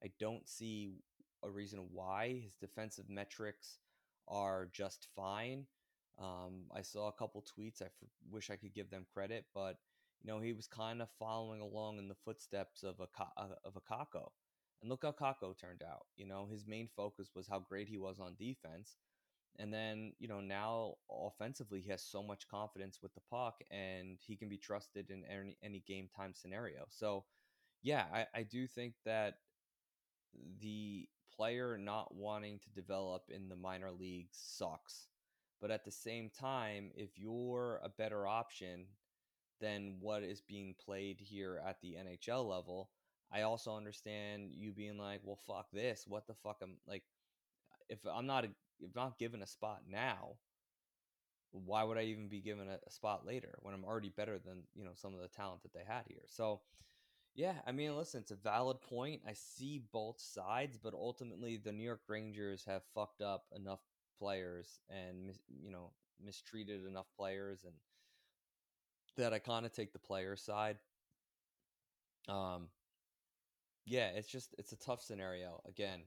I 0.02 0.10
don't 0.18 0.48
see 0.48 1.02
a 1.44 1.50
reason 1.50 1.88
why 1.92 2.40
his 2.44 2.56
defensive 2.56 3.08
metrics 3.08 3.78
are 4.28 4.68
just 4.72 5.08
fine. 5.14 5.66
Um, 6.18 6.64
I 6.74 6.82
saw 6.82 7.08
a 7.08 7.12
couple 7.12 7.42
tweets. 7.42 7.82
I 7.82 7.86
f- 7.86 7.92
wish 8.30 8.50
I 8.50 8.56
could 8.56 8.74
give 8.74 8.90
them 8.90 9.06
credit, 9.12 9.44
but 9.54 9.76
you 10.22 10.28
know 10.28 10.40
he 10.40 10.52
was 10.52 10.66
kind 10.66 11.02
of 11.02 11.08
following 11.18 11.60
along 11.60 11.98
in 11.98 12.08
the 12.08 12.14
footsteps 12.24 12.82
of 12.82 13.00
a 13.00 13.08
uh, 13.40 13.54
of 13.64 13.76
a 13.76 13.80
Kakko. 13.80 14.30
And 14.80 14.90
look 14.90 15.02
how 15.04 15.12
Kakko 15.12 15.56
turned 15.56 15.82
out. 15.82 16.06
You 16.16 16.26
know 16.26 16.46
his 16.50 16.66
main 16.66 16.88
focus 16.96 17.30
was 17.34 17.46
how 17.48 17.60
great 17.60 17.88
he 17.88 17.98
was 17.98 18.18
on 18.18 18.34
defense, 18.38 18.96
and 19.58 19.72
then, 19.72 20.12
you 20.18 20.28
know, 20.28 20.40
now 20.40 20.94
offensively, 21.10 21.80
he 21.80 21.90
has 21.90 22.02
so 22.02 22.22
much 22.22 22.48
confidence 22.48 22.98
with 23.02 23.14
the 23.14 23.20
puck 23.30 23.62
and 23.70 24.18
he 24.26 24.36
can 24.36 24.48
be 24.48 24.58
trusted 24.58 25.10
in 25.10 25.24
any, 25.24 25.56
any 25.62 25.82
game 25.86 26.08
time 26.14 26.34
scenario. 26.34 26.84
So, 26.88 27.24
yeah, 27.82 28.04
I, 28.12 28.26
I 28.34 28.42
do 28.42 28.66
think 28.66 28.94
that 29.04 29.34
the 30.60 31.08
player 31.34 31.78
not 31.78 32.14
wanting 32.14 32.58
to 32.60 32.70
develop 32.70 33.24
in 33.28 33.48
the 33.48 33.56
minor 33.56 33.90
leagues 33.90 34.38
sucks. 34.40 35.08
But 35.60 35.70
at 35.70 35.84
the 35.84 35.90
same 35.90 36.30
time, 36.30 36.90
if 36.94 37.10
you're 37.16 37.80
a 37.82 37.88
better 37.88 38.26
option 38.26 38.86
than 39.60 39.96
what 40.00 40.22
is 40.22 40.40
being 40.42 40.74
played 40.84 41.18
here 41.18 41.62
at 41.66 41.80
the 41.80 41.94
NHL 41.94 42.46
level, 42.46 42.90
I 43.32 43.42
also 43.42 43.74
understand 43.74 44.50
you 44.52 44.72
being 44.72 44.98
like, 44.98 45.20
well, 45.24 45.38
fuck 45.46 45.70
this. 45.72 46.04
What 46.06 46.26
the 46.26 46.34
fuck? 46.34 46.58
I'm 46.62 46.76
like, 46.86 47.02
if 47.88 47.98
I'm 48.06 48.26
not 48.26 48.44
if 48.80 48.94
not 48.94 49.18
given 49.18 49.42
a 49.42 49.46
spot 49.46 49.82
now, 49.88 50.36
why 51.52 51.84
would 51.84 51.98
I 51.98 52.02
even 52.02 52.28
be 52.28 52.40
given 52.40 52.68
a, 52.68 52.78
a, 52.86 52.90
spot 52.90 53.26
later 53.26 53.58
when 53.62 53.74
I'm 53.74 53.84
already 53.84 54.10
better 54.10 54.38
than 54.38 54.62
you 54.74 54.84
know 54.84 54.92
some 54.94 55.14
of 55.14 55.20
the 55.20 55.28
talent 55.28 55.62
that 55.62 55.72
they 55.72 55.84
had 55.86 56.02
here? 56.08 56.22
So, 56.26 56.60
yeah, 57.34 57.54
I 57.66 57.72
mean, 57.72 57.96
listen, 57.96 58.20
it's 58.20 58.30
a 58.30 58.36
valid 58.36 58.80
point. 58.82 59.22
I 59.26 59.32
see 59.32 59.82
both 59.92 60.20
sides, 60.20 60.78
but 60.82 60.94
ultimately, 60.94 61.56
the 61.56 61.72
New 61.72 61.84
York 61.84 62.02
Rangers 62.08 62.64
have 62.66 62.82
fucked 62.94 63.22
up 63.22 63.44
enough 63.54 63.80
players 64.18 64.80
and 64.88 65.32
you 65.62 65.70
know 65.70 65.92
mistreated 66.24 66.84
enough 66.86 67.06
players, 67.16 67.64
and 67.64 67.74
that 69.16 69.32
I 69.32 69.38
kind 69.38 69.64
of 69.64 69.72
take 69.72 69.92
the 69.92 69.98
player 69.98 70.36
side. 70.36 70.78
Um, 72.28 72.68
yeah, 73.86 74.08
it's 74.08 74.28
just 74.28 74.54
it's 74.58 74.72
a 74.72 74.78
tough 74.78 75.02
scenario. 75.02 75.62
Again, 75.66 76.02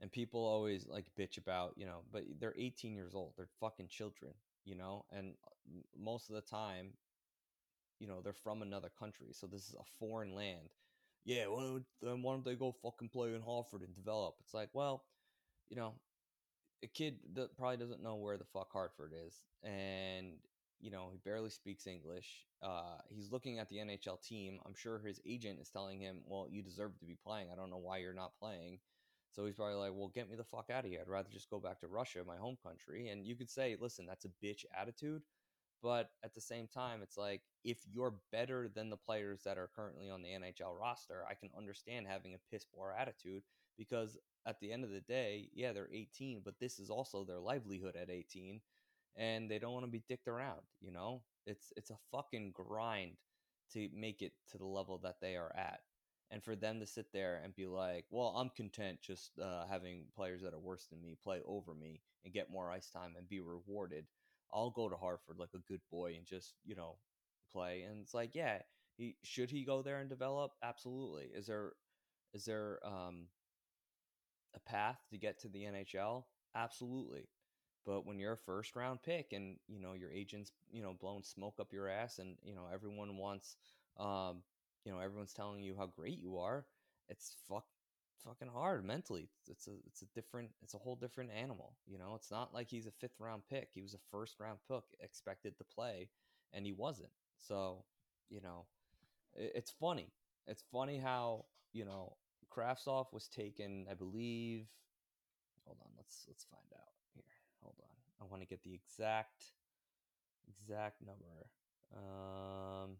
and 0.00 0.12
people 0.12 0.44
always 0.44 0.86
like 0.88 1.06
bitch 1.18 1.38
about 1.38 1.72
you 1.76 1.86
know 1.86 2.00
but 2.12 2.24
they're 2.38 2.54
18 2.56 2.94
years 2.94 3.14
old 3.14 3.32
they're 3.36 3.48
fucking 3.60 3.88
children 3.88 4.32
you 4.64 4.74
know 4.74 5.04
and 5.10 5.34
uh, 5.46 5.80
most 5.98 6.28
of 6.28 6.34
the 6.34 6.42
time 6.42 6.92
you 7.98 8.06
know 8.06 8.20
they're 8.22 8.32
from 8.32 8.62
another 8.62 8.90
country 8.98 9.28
so 9.32 9.46
this 9.46 9.68
is 9.68 9.74
a 9.74 9.84
foreign 9.98 10.34
land. 10.34 10.68
Yeah 11.24 11.46
well 11.48 11.80
then 12.02 12.22
why 12.22 12.34
don't 12.34 12.44
they 12.44 12.54
go 12.54 12.74
fucking 12.82 13.08
play 13.08 13.34
in 13.34 13.42
hartford 13.42 13.82
and 13.82 13.94
develop? 13.94 14.36
It's 14.40 14.54
like 14.54 14.68
well 14.72 15.04
you 15.68 15.76
know 15.76 15.94
a 16.84 16.86
kid 16.86 17.16
that 17.34 17.56
probably 17.56 17.78
doesn't 17.78 18.02
know 18.02 18.16
where 18.16 18.36
the 18.36 18.44
fuck 18.44 18.70
hartford 18.72 19.12
is 19.26 19.40
and 19.62 20.34
you 20.80 20.90
know 20.90 21.08
he 21.10 21.18
barely 21.24 21.50
speaks 21.50 21.86
english 21.86 22.44
uh, 22.62 22.98
he's 23.08 23.32
looking 23.32 23.58
at 23.58 23.68
the 23.68 23.76
nhl 23.76 24.20
team 24.22 24.58
i'm 24.66 24.74
sure 24.74 24.98
his 24.98 25.20
agent 25.26 25.58
is 25.60 25.70
telling 25.70 25.98
him 26.00 26.18
well 26.26 26.46
you 26.50 26.62
deserve 26.62 26.98
to 26.98 27.06
be 27.06 27.16
playing 27.24 27.48
i 27.52 27.56
don't 27.56 27.70
know 27.70 27.78
why 27.78 27.98
you're 27.98 28.12
not 28.12 28.32
playing 28.38 28.78
so 29.36 29.44
he's 29.44 29.54
probably 29.54 29.74
like, 29.74 29.92
well, 29.94 30.10
get 30.14 30.30
me 30.30 30.36
the 30.36 30.44
fuck 30.44 30.70
out 30.70 30.86
of 30.86 30.90
here. 30.90 31.00
I'd 31.02 31.10
rather 31.10 31.28
just 31.30 31.50
go 31.50 31.60
back 31.60 31.78
to 31.80 31.88
Russia, 31.88 32.20
my 32.26 32.38
home 32.38 32.56
country. 32.66 33.10
And 33.10 33.26
you 33.26 33.36
could 33.36 33.50
say, 33.50 33.76
listen, 33.78 34.06
that's 34.06 34.24
a 34.24 34.30
bitch 34.44 34.64
attitude. 34.74 35.22
But 35.82 36.08
at 36.24 36.34
the 36.34 36.40
same 36.40 36.66
time, 36.66 37.00
it's 37.02 37.18
like, 37.18 37.42
if 37.62 37.80
you're 37.86 38.14
better 38.32 38.70
than 38.74 38.88
the 38.88 38.96
players 38.96 39.42
that 39.44 39.58
are 39.58 39.68
currently 39.76 40.08
on 40.08 40.22
the 40.22 40.30
NHL 40.30 40.80
roster, 40.80 41.22
I 41.28 41.34
can 41.34 41.50
understand 41.56 42.06
having 42.06 42.32
a 42.32 42.50
piss 42.50 42.64
poor 42.64 42.94
attitude 42.98 43.42
because 43.76 44.16
at 44.46 44.58
the 44.60 44.72
end 44.72 44.84
of 44.84 44.90
the 44.90 45.02
day, 45.02 45.50
yeah, 45.52 45.72
they're 45.74 45.90
18, 45.92 46.40
but 46.42 46.54
this 46.58 46.78
is 46.78 46.88
also 46.88 47.24
their 47.24 47.38
livelihood 47.38 47.94
at 47.94 48.08
18 48.08 48.62
and 49.16 49.50
they 49.50 49.58
don't 49.58 49.74
want 49.74 49.84
to 49.84 49.90
be 49.90 50.02
dicked 50.08 50.28
around, 50.28 50.62
you 50.80 50.90
know? 50.90 51.22
It's 51.46 51.72
it's 51.76 51.90
a 51.90 51.98
fucking 52.10 52.52
grind 52.52 53.12
to 53.72 53.88
make 53.94 54.22
it 54.22 54.32
to 54.50 54.58
the 54.58 54.64
level 54.64 54.98
that 55.02 55.16
they 55.20 55.36
are 55.36 55.54
at 55.56 55.80
and 56.30 56.42
for 56.42 56.56
them 56.56 56.80
to 56.80 56.86
sit 56.86 57.12
there 57.12 57.40
and 57.44 57.54
be 57.54 57.66
like, 57.66 58.06
"Well, 58.10 58.28
I'm 58.36 58.50
content 58.50 59.00
just 59.02 59.38
uh, 59.38 59.66
having 59.66 60.06
players 60.14 60.42
that 60.42 60.54
are 60.54 60.58
worse 60.60 60.86
than 60.86 61.02
me 61.02 61.16
play 61.22 61.40
over 61.44 61.74
me 61.74 62.00
and 62.24 62.34
get 62.34 62.50
more 62.50 62.70
ice 62.70 62.90
time 62.90 63.14
and 63.16 63.28
be 63.28 63.40
rewarded." 63.40 64.06
I'll 64.52 64.70
go 64.70 64.88
to 64.88 64.96
Hartford 64.96 65.38
like 65.38 65.54
a 65.54 65.58
good 65.58 65.80
boy 65.90 66.14
and 66.16 66.24
just 66.26 66.54
you 66.64 66.74
know 66.76 66.98
play. 67.50 67.82
And 67.82 68.00
it's 68.02 68.14
like, 68.14 68.34
yeah, 68.34 68.62
he 68.96 69.16
should 69.22 69.50
he 69.50 69.64
go 69.64 69.82
there 69.82 70.00
and 70.00 70.08
develop? 70.08 70.52
Absolutely. 70.62 71.24
Is 71.34 71.46
there 71.46 71.72
is 72.32 72.44
there 72.44 72.80
um, 72.86 73.28
a 74.54 74.60
path 74.60 74.98
to 75.10 75.18
get 75.18 75.38
to 75.40 75.48
the 75.48 75.64
NHL? 75.64 76.26
Absolutely. 76.54 77.28
But 77.84 78.06
when 78.06 78.18
you're 78.18 78.32
a 78.32 78.36
first 78.38 78.74
round 78.76 79.02
pick 79.02 79.32
and 79.32 79.58
you 79.68 79.80
know 79.80 79.92
your 79.94 80.10
agents, 80.10 80.52
you 80.70 80.82
know, 80.82 80.94
blowing 80.94 81.22
smoke 81.22 81.56
up 81.60 81.72
your 81.72 81.88
ass, 81.88 82.18
and 82.18 82.36
you 82.42 82.54
know 82.54 82.66
everyone 82.72 83.16
wants, 83.16 83.56
um, 83.98 84.42
you 84.86 84.92
know, 84.92 85.00
everyone's 85.00 85.34
telling 85.34 85.62
you 85.64 85.74
how 85.76 85.86
great 85.86 86.20
you 86.20 86.38
are. 86.38 86.64
It's 87.08 87.34
fuck 87.48 87.64
fucking 88.24 88.48
hard 88.48 88.84
mentally. 88.84 89.28
It's 89.48 89.66
a 89.66 89.72
it's 89.84 90.02
a 90.02 90.06
different 90.14 90.50
it's 90.62 90.74
a 90.74 90.78
whole 90.78 90.94
different 90.94 91.30
animal. 91.32 91.74
You 91.86 91.98
know, 91.98 92.14
it's 92.14 92.30
not 92.30 92.54
like 92.54 92.68
he's 92.68 92.86
a 92.86 92.92
fifth 92.92 93.18
round 93.18 93.42
pick. 93.50 93.70
He 93.74 93.82
was 93.82 93.94
a 93.94 93.98
first 94.12 94.36
round 94.38 94.58
pick 94.68 94.84
expected 95.00 95.58
to 95.58 95.64
play, 95.64 96.08
and 96.52 96.64
he 96.64 96.72
wasn't. 96.72 97.10
So, 97.36 97.84
you 98.30 98.40
know, 98.40 98.66
it, 99.34 99.52
it's 99.56 99.72
funny. 99.72 100.12
It's 100.46 100.62
funny 100.70 100.98
how 100.98 101.46
you 101.72 101.84
know 101.84 102.16
Kravtsov 102.48 103.12
was 103.12 103.26
taken. 103.26 103.86
I 103.90 103.94
believe. 103.94 104.66
Hold 105.64 105.78
on. 105.82 105.90
Let's 105.96 106.24
let's 106.28 106.44
find 106.44 106.72
out 106.74 106.92
here. 107.12 107.24
Hold 107.60 107.74
on. 107.82 108.24
I 108.24 108.30
want 108.30 108.40
to 108.40 108.46
get 108.46 108.62
the 108.62 108.72
exact 108.72 109.46
exact 110.48 111.02
number. 111.04 111.50
Um. 111.92 112.98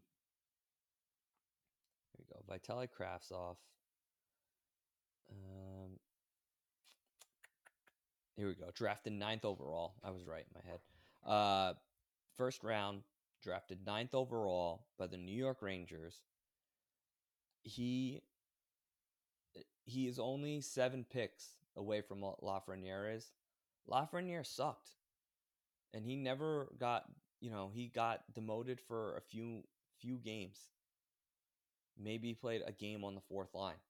Here 2.17 2.25
we 2.49 2.55
go. 2.55 2.75
Vitaly 2.75 2.89
Kravtsov 2.89 3.57
um, 5.31 5.99
here 8.37 8.49
we 8.49 8.55
go. 8.55 8.71
Drafted 8.75 9.13
ninth 9.13 9.45
overall. 9.45 9.95
I 10.05 10.11
was 10.11 10.27
right 10.27 10.45
in 10.45 10.61
my 10.63 10.71
head. 10.71 10.81
Uh, 11.27 11.75
first 12.37 12.63
round, 12.63 13.03
drafted 13.43 13.87
ninth 13.87 14.15
overall 14.15 14.87
by 14.99 15.07
the 15.07 15.17
New 15.17 15.37
York 15.37 15.63
Rangers. 15.63 16.21
He 17.63 18.23
he 19.85 20.07
is 20.07 20.19
only 20.19 20.61
seven 20.61 21.05
picks 21.11 21.57
away 21.77 22.01
from 22.01 22.21
what 22.21 22.43
Lafreniere. 22.43 23.17
Is. 23.17 23.33
Lafreniere 23.91 24.47
sucked, 24.47 24.91
and 25.95 26.05
he 26.05 26.17
never 26.17 26.69
got 26.79 27.05
you 27.41 27.51
know 27.51 27.71
he 27.73 27.89
got 27.89 28.23
demoted 28.35 28.81
for 28.81 29.17
a 29.17 29.21
few 29.21 29.63
few 29.99 30.19
games. 30.19 30.59
Maybe 31.99 32.29
he 32.29 32.35
played 32.35 32.63
a 32.67 32.73
game 32.73 33.05
on 33.05 33.15
the 33.15 33.21
fourth 33.21 33.55
line. 33.55 33.81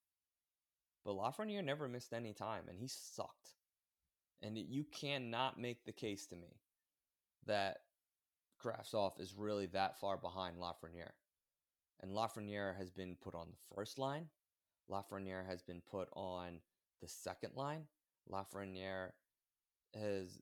But 1.04 1.14
Lafreniere 1.14 1.64
never 1.64 1.88
missed 1.88 2.12
any 2.12 2.32
time, 2.32 2.64
and 2.68 2.78
he 2.78 2.88
sucked. 2.88 3.54
And 4.42 4.58
you 4.58 4.84
cannot 4.84 5.58
make 5.58 5.84
the 5.84 5.92
case 5.92 6.26
to 6.26 6.36
me 6.36 6.58
that 7.46 7.78
Kravtsov 8.62 9.20
is 9.20 9.34
really 9.36 9.66
that 9.66 9.98
far 10.00 10.16
behind 10.16 10.56
Lafreniere. 10.58 11.12
And 12.02 12.12
Lafreniere 12.12 12.76
has 12.76 12.90
been 12.90 13.16
put 13.22 13.34
on 13.34 13.48
the 13.50 13.74
first 13.74 13.98
line. 13.98 14.26
Lafreniere 14.90 15.46
has 15.46 15.62
been 15.62 15.80
put 15.90 16.08
on 16.14 16.58
the 17.00 17.08
second 17.08 17.52
line. 17.54 17.82
Lafreniere 18.30 19.10
has 19.94 20.40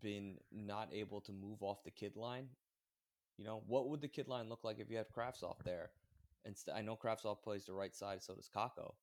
been 0.00 0.38
not 0.50 0.88
able 0.92 1.20
to 1.20 1.32
move 1.32 1.62
off 1.62 1.84
the 1.84 1.90
kid 1.90 2.16
line. 2.16 2.48
You 3.38 3.44
know, 3.44 3.62
what 3.66 3.88
would 3.88 4.00
the 4.00 4.08
kid 4.08 4.28
line 4.28 4.48
look 4.48 4.64
like 4.64 4.78
if 4.78 4.90
you 4.90 4.96
had 4.96 5.10
Kravtsov 5.10 5.56
there? 5.64 5.90
Instead, 6.44 6.74
I 6.74 6.82
know 6.82 6.96
Kravtsov 6.96 7.42
plays 7.42 7.66
the 7.66 7.72
right 7.72 7.94
side, 7.94 8.22
so 8.22 8.34
does 8.34 8.50
Kakko. 8.54 8.94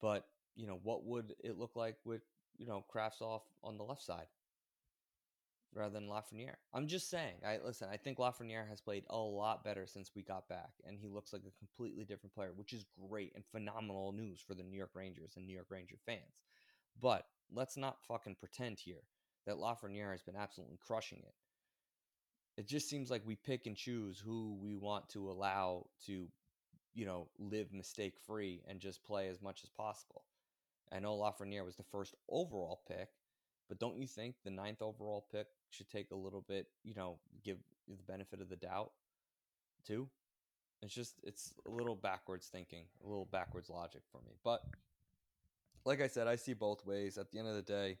But 0.00 0.26
you 0.54 0.66
know, 0.66 0.78
what 0.82 1.04
would 1.04 1.34
it 1.42 1.58
look 1.58 1.76
like 1.76 1.96
with 2.04 2.22
you 2.56 2.66
know 2.66 2.84
Kravtsov 2.92 3.40
on 3.62 3.78
the 3.78 3.84
left 3.84 4.02
side 4.02 4.26
rather 5.72 5.92
than 5.92 6.08
Lafreniere? 6.08 6.56
I'm 6.74 6.86
just 6.86 7.08
saying. 7.10 7.36
I 7.46 7.58
listen. 7.64 7.88
I 7.90 7.96
think 7.96 8.18
Lafreniere 8.18 8.68
has 8.68 8.80
played 8.80 9.04
a 9.08 9.16
lot 9.16 9.64
better 9.64 9.86
since 9.86 10.12
we 10.14 10.22
got 10.22 10.48
back, 10.48 10.72
and 10.84 10.98
he 10.98 11.08
looks 11.08 11.32
like 11.32 11.42
a 11.46 11.58
completely 11.58 12.04
different 12.04 12.34
player, 12.34 12.52
which 12.54 12.72
is 12.72 12.84
great 13.08 13.32
and 13.34 13.44
phenomenal 13.46 14.12
news 14.12 14.40
for 14.46 14.54
the 14.54 14.62
New 14.62 14.76
York 14.76 14.90
Rangers 14.94 15.34
and 15.36 15.46
New 15.46 15.54
York 15.54 15.70
Ranger 15.70 15.96
fans. 16.04 16.42
But 17.00 17.24
let's 17.52 17.76
not 17.76 18.02
fucking 18.06 18.36
pretend 18.38 18.78
here 18.78 19.02
that 19.46 19.56
Lafreniere 19.56 20.12
has 20.12 20.22
been 20.22 20.36
absolutely 20.36 20.78
crushing 20.84 21.18
it. 21.20 21.34
It 22.58 22.66
just 22.66 22.88
seems 22.88 23.08
like 23.08 23.22
we 23.24 23.36
pick 23.36 23.66
and 23.66 23.76
choose 23.76 24.18
who 24.18 24.58
we 24.60 24.74
want 24.74 25.08
to 25.10 25.30
allow 25.30 25.86
to 26.06 26.26
you 26.98 27.06
know, 27.06 27.28
live 27.38 27.72
mistake 27.72 28.14
free 28.26 28.60
and 28.66 28.80
just 28.80 29.04
play 29.04 29.28
as 29.28 29.40
much 29.40 29.62
as 29.62 29.70
possible. 29.70 30.24
I 30.90 30.98
know 30.98 31.16
Lafreniere 31.16 31.64
was 31.64 31.76
the 31.76 31.84
first 31.84 32.16
overall 32.28 32.80
pick, 32.88 33.06
but 33.68 33.78
don't 33.78 33.96
you 33.96 34.08
think 34.08 34.34
the 34.42 34.50
ninth 34.50 34.82
overall 34.82 35.24
pick 35.30 35.46
should 35.70 35.88
take 35.88 36.10
a 36.10 36.16
little 36.16 36.40
bit, 36.40 36.66
you 36.82 36.94
know, 36.94 37.20
give 37.44 37.58
the 37.86 38.02
benefit 38.08 38.40
of 38.40 38.48
the 38.48 38.56
doubt 38.56 38.90
too? 39.86 40.08
It's 40.82 40.92
just, 40.92 41.14
it's 41.22 41.54
a 41.68 41.70
little 41.70 41.94
backwards 41.94 42.48
thinking, 42.48 42.86
a 43.04 43.08
little 43.08 43.28
backwards 43.30 43.70
logic 43.70 44.02
for 44.10 44.20
me. 44.26 44.32
But 44.42 44.64
like 45.84 46.02
I 46.02 46.08
said, 46.08 46.26
I 46.26 46.34
see 46.34 46.52
both 46.52 46.84
ways. 46.84 47.16
At 47.16 47.30
the 47.30 47.38
end 47.38 47.46
of 47.46 47.54
the 47.54 47.62
day, 47.62 47.98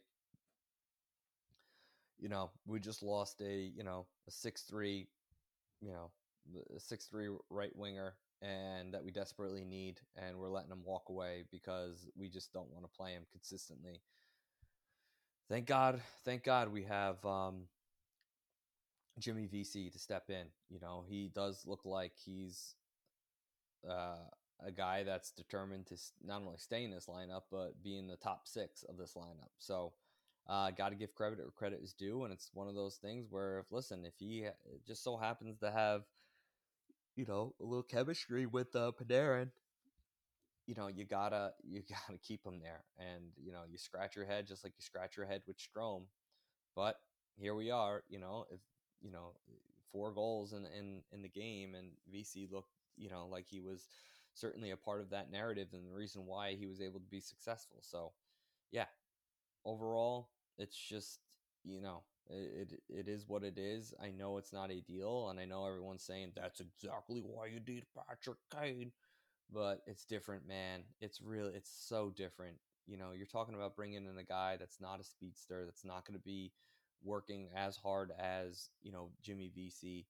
you 2.18 2.28
know, 2.28 2.50
we 2.66 2.80
just 2.80 3.04
lost 3.04 3.40
a, 3.42 3.70
you 3.76 3.84
know, 3.84 4.06
a 4.26 4.32
6 4.32 4.62
3, 4.62 5.06
you 5.80 5.92
know, 5.92 6.10
a 6.74 6.80
6 6.80 7.04
3 7.04 7.28
right 7.48 7.76
winger 7.76 8.14
and 8.40 8.94
that 8.94 9.04
we 9.04 9.10
desperately 9.10 9.64
need, 9.64 10.00
and 10.16 10.38
we're 10.38 10.50
letting 10.50 10.70
him 10.70 10.84
walk 10.84 11.08
away 11.08 11.44
because 11.50 12.06
we 12.16 12.28
just 12.28 12.52
don't 12.52 12.70
want 12.72 12.84
to 12.84 12.96
play 12.96 13.12
him 13.12 13.24
consistently. 13.32 14.00
Thank 15.48 15.66
God, 15.66 16.00
thank 16.24 16.44
God 16.44 16.70
we 16.72 16.84
have 16.84 17.24
um, 17.24 17.62
Jimmy 19.18 19.46
Vesey 19.46 19.90
to 19.90 19.98
step 19.98 20.30
in. 20.30 20.46
You 20.68 20.78
know, 20.78 21.04
he 21.08 21.30
does 21.34 21.64
look 21.66 21.84
like 21.84 22.12
he's 22.24 22.74
uh, 23.88 24.18
a 24.64 24.70
guy 24.70 25.04
that's 25.04 25.30
determined 25.30 25.86
to 25.86 25.96
not 26.24 26.42
only 26.42 26.58
stay 26.58 26.84
in 26.84 26.90
this 26.90 27.06
lineup 27.06 27.42
but 27.50 27.82
be 27.82 27.96
in 27.96 28.06
the 28.06 28.16
top 28.16 28.46
six 28.46 28.82
of 28.88 28.98
this 28.98 29.14
lineup. 29.14 29.50
So, 29.58 29.92
uh, 30.48 30.70
got 30.70 30.90
to 30.90 30.94
give 30.94 31.14
credit 31.14 31.38
where 31.38 31.50
credit 31.50 31.80
is 31.82 31.92
due, 31.92 32.24
and 32.24 32.32
it's 32.32 32.50
one 32.54 32.68
of 32.68 32.74
those 32.74 32.96
things 32.96 33.26
where, 33.30 33.58
if 33.58 33.70
listen, 33.70 34.04
if 34.04 34.14
he 34.18 34.46
just 34.86 35.04
so 35.04 35.16
happens 35.16 35.58
to 35.58 35.70
have 35.70 36.02
you 37.18 37.26
know, 37.26 37.54
a 37.60 37.64
little 37.64 37.82
chemistry 37.82 38.46
with 38.46 38.76
uh, 38.76 38.92
Panarin, 38.92 39.50
you 40.66 40.74
know, 40.74 40.88
you 40.88 41.04
gotta 41.04 41.52
you 41.64 41.82
gotta 41.88 42.18
keep 42.18 42.44
him 42.44 42.60
there, 42.62 42.84
and 42.98 43.24
you 43.36 43.52
know, 43.52 43.62
you 43.70 43.78
scratch 43.78 44.16
your 44.16 44.24
head 44.26 44.46
just 44.46 44.64
like 44.64 44.74
you 44.76 44.82
scratch 44.82 45.16
your 45.16 45.26
head 45.26 45.42
with 45.46 45.56
Strome. 45.58 46.04
But 46.76 46.96
here 47.36 47.54
we 47.54 47.70
are, 47.70 48.04
you 48.08 48.20
know, 48.20 48.46
if 48.52 48.60
you 49.02 49.12
know, 49.12 49.32
four 49.92 50.12
goals 50.12 50.52
in 50.52 50.66
in 50.78 51.02
in 51.12 51.22
the 51.22 51.28
game, 51.28 51.74
and 51.74 51.90
Vesey 52.10 52.48
looked, 52.50 52.70
you 52.96 53.10
know, 53.10 53.28
like 53.30 53.46
he 53.48 53.60
was 53.60 53.88
certainly 54.34 54.70
a 54.72 54.78
part 54.78 55.02
of 55.02 55.10
that 55.10 55.30
narrative 55.32 55.68
and 55.74 55.88
the 55.88 55.94
reason 55.94 56.26
why 56.26 56.54
he 56.54 56.66
was 56.66 56.80
able 56.80 57.00
to 57.00 57.06
be 57.10 57.20
successful. 57.20 57.78
So, 57.82 58.12
yeah, 58.72 58.86
overall, 59.64 60.30
it's 60.58 60.76
just 60.76 61.20
you 61.64 61.80
know 61.80 62.02
it, 62.30 62.80
it, 62.88 63.08
is 63.08 63.26
what 63.26 63.42
it 63.42 63.58
is. 63.58 63.94
I 64.02 64.10
know 64.10 64.36
it's 64.36 64.52
not 64.52 64.70
ideal, 64.70 65.28
and 65.30 65.40
I 65.40 65.46
know 65.46 65.66
everyone's 65.66 66.02
saying 66.02 66.32
that's 66.36 66.60
exactly 66.60 67.20
why 67.20 67.46
you 67.46 67.60
need 67.66 67.84
Patrick 67.96 68.38
Kane, 68.54 68.92
but 69.52 69.80
it's 69.86 70.04
different, 70.04 70.46
man. 70.46 70.82
It's 71.00 71.22
really 71.22 71.54
it's 71.54 71.70
so 71.88 72.12
different. 72.14 72.56
You 72.86 72.98
know, 72.98 73.12
you're 73.16 73.26
talking 73.26 73.54
about 73.54 73.76
bringing 73.76 74.06
in 74.06 74.18
a 74.18 74.24
guy 74.24 74.56
that's 74.58 74.80
not 74.80 75.00
a 75.00 75.04
speedster, 75.04 75.64
that's 75.64 75.84
not 75.84 76.06
going 76.06 76.18
to 76.18 76.24
be 76.24 76.52
working 77.02 77.48
as 77.54 77.76
hard 77.76 78.12
as 78.18 78.68
you 78.82 78.92
know 78.92 79.10
Jimmy 79.22 79.50
Vesey. 79.54 80.06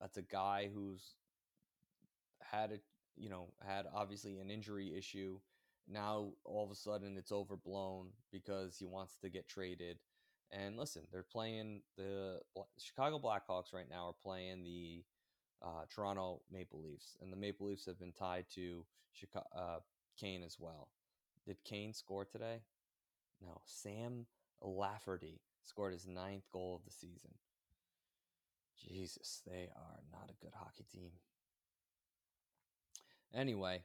That's 0.00 0.18
a 0.18 0.22
guy 0.22 0.68
who's 0.72 1.14
had 2.42 2.72
a 2.72 2.78
you 3.16 3.30
know 3.30 3.48
had 3.66 3.86
obviously 3.94 4.38
an 4.38 4.50
injury 4.50 4.94
issue. 4.96 5.38
Now 5.88 6.32
all 6.44 6.64
of 6.64 6.70
a 6.70 6.74
sudden 6.74 7.16
it's 7.16 7.32
overblown 7.32 8.08
because 8.32 8.76
he 8.76 8.84
wants 8.84 9.16
to 9.22 9.30
get 9.30 9.48
traded 9.48 9.98
and 10.52 10.76
listen, 10.76 11.02
they're 11.12 11.22
playing 11.22 11.82
the 11.96 12.40
Chicago 12.78 13.18
Blackhawks 13.18 13.72
right 13.72 13.88
now 13.90 14.08
are 14.08 14.14
playing 14.22 14.62
the 14.62 15.04
uh, 15.62 15.84
Toronto 15.94 16.42
Maple 16.52 16.80
Leafs, 16.80 17.16
and 17.20 17.32
the 17.32 17.36
Maple 17.36 17.66
Leafs 17.66 17.86
have 17.86 17.98
been 17.98 18.12
tied 18.12 18.46
to 18.54 18.84
Chicago, 19.12 19.46
uh, 19.56 19.78
Kane 20.18 20.42
as 20.42 20.56
well. 20.58 20.88
Did 21.46 21.62
Kane 21.64 21.92
score 21.92 22.24
today? 22.24 22.60
No. 23.42 23.60
Sam 23.64 24.26
Lafferty 24.62 25.40
scored 25.62 25.92
his 25.92 26.06
ninth 26.06 26.44
goal 26.52 26.76
of 26.76 26.84
the 26.84 26.92
season. 26.92 27.32
Jesus, 28.78 29.42
they 29.46 29.68
are 29.74 30.00
not 30.12 30.30
a 30.30 30.44
good 30.44 30.52
hockey 30.54 30.84
team. 30.92 31.10
Anyway, 33.34 33.82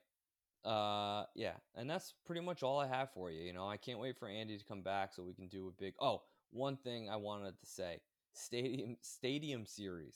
uh 0.64 1.24
yeah 1.34 1.54
and 1.76 1.90
that's 1.90 2.14
pretty 2.24 2.42
much 2.42 2.62
all 2.62 2.80
i 2.80 2.86
have 2.86 3.10
for 3.14 3.32
you 3.32 3.42
you 3.42 3.52
know 3.52 3.68
i 3.68 3.78
can't 3.78 3.98
wait 3.98 4.16
for 4.16 4.28
andy 4.28 4.56
to 4.58 4.64
come 4.64 4.82
back 4.82 5.12
so 5.12 5.24
we 5.24 5.34
can 5.34 5.48
do 5.48 5.68
a 5.68 5.82
big 5.82 5.94
oh 6.00 6.22
one 6.52 6.78
thing 6.78 7.10
I 7.10 7.16
wanted 7.16 7.60
to 7.60 7.66
say 7.66 8.02
Stadium 8.34 8.98
Stadium 9.02 9.66
Series, 9.66 10.16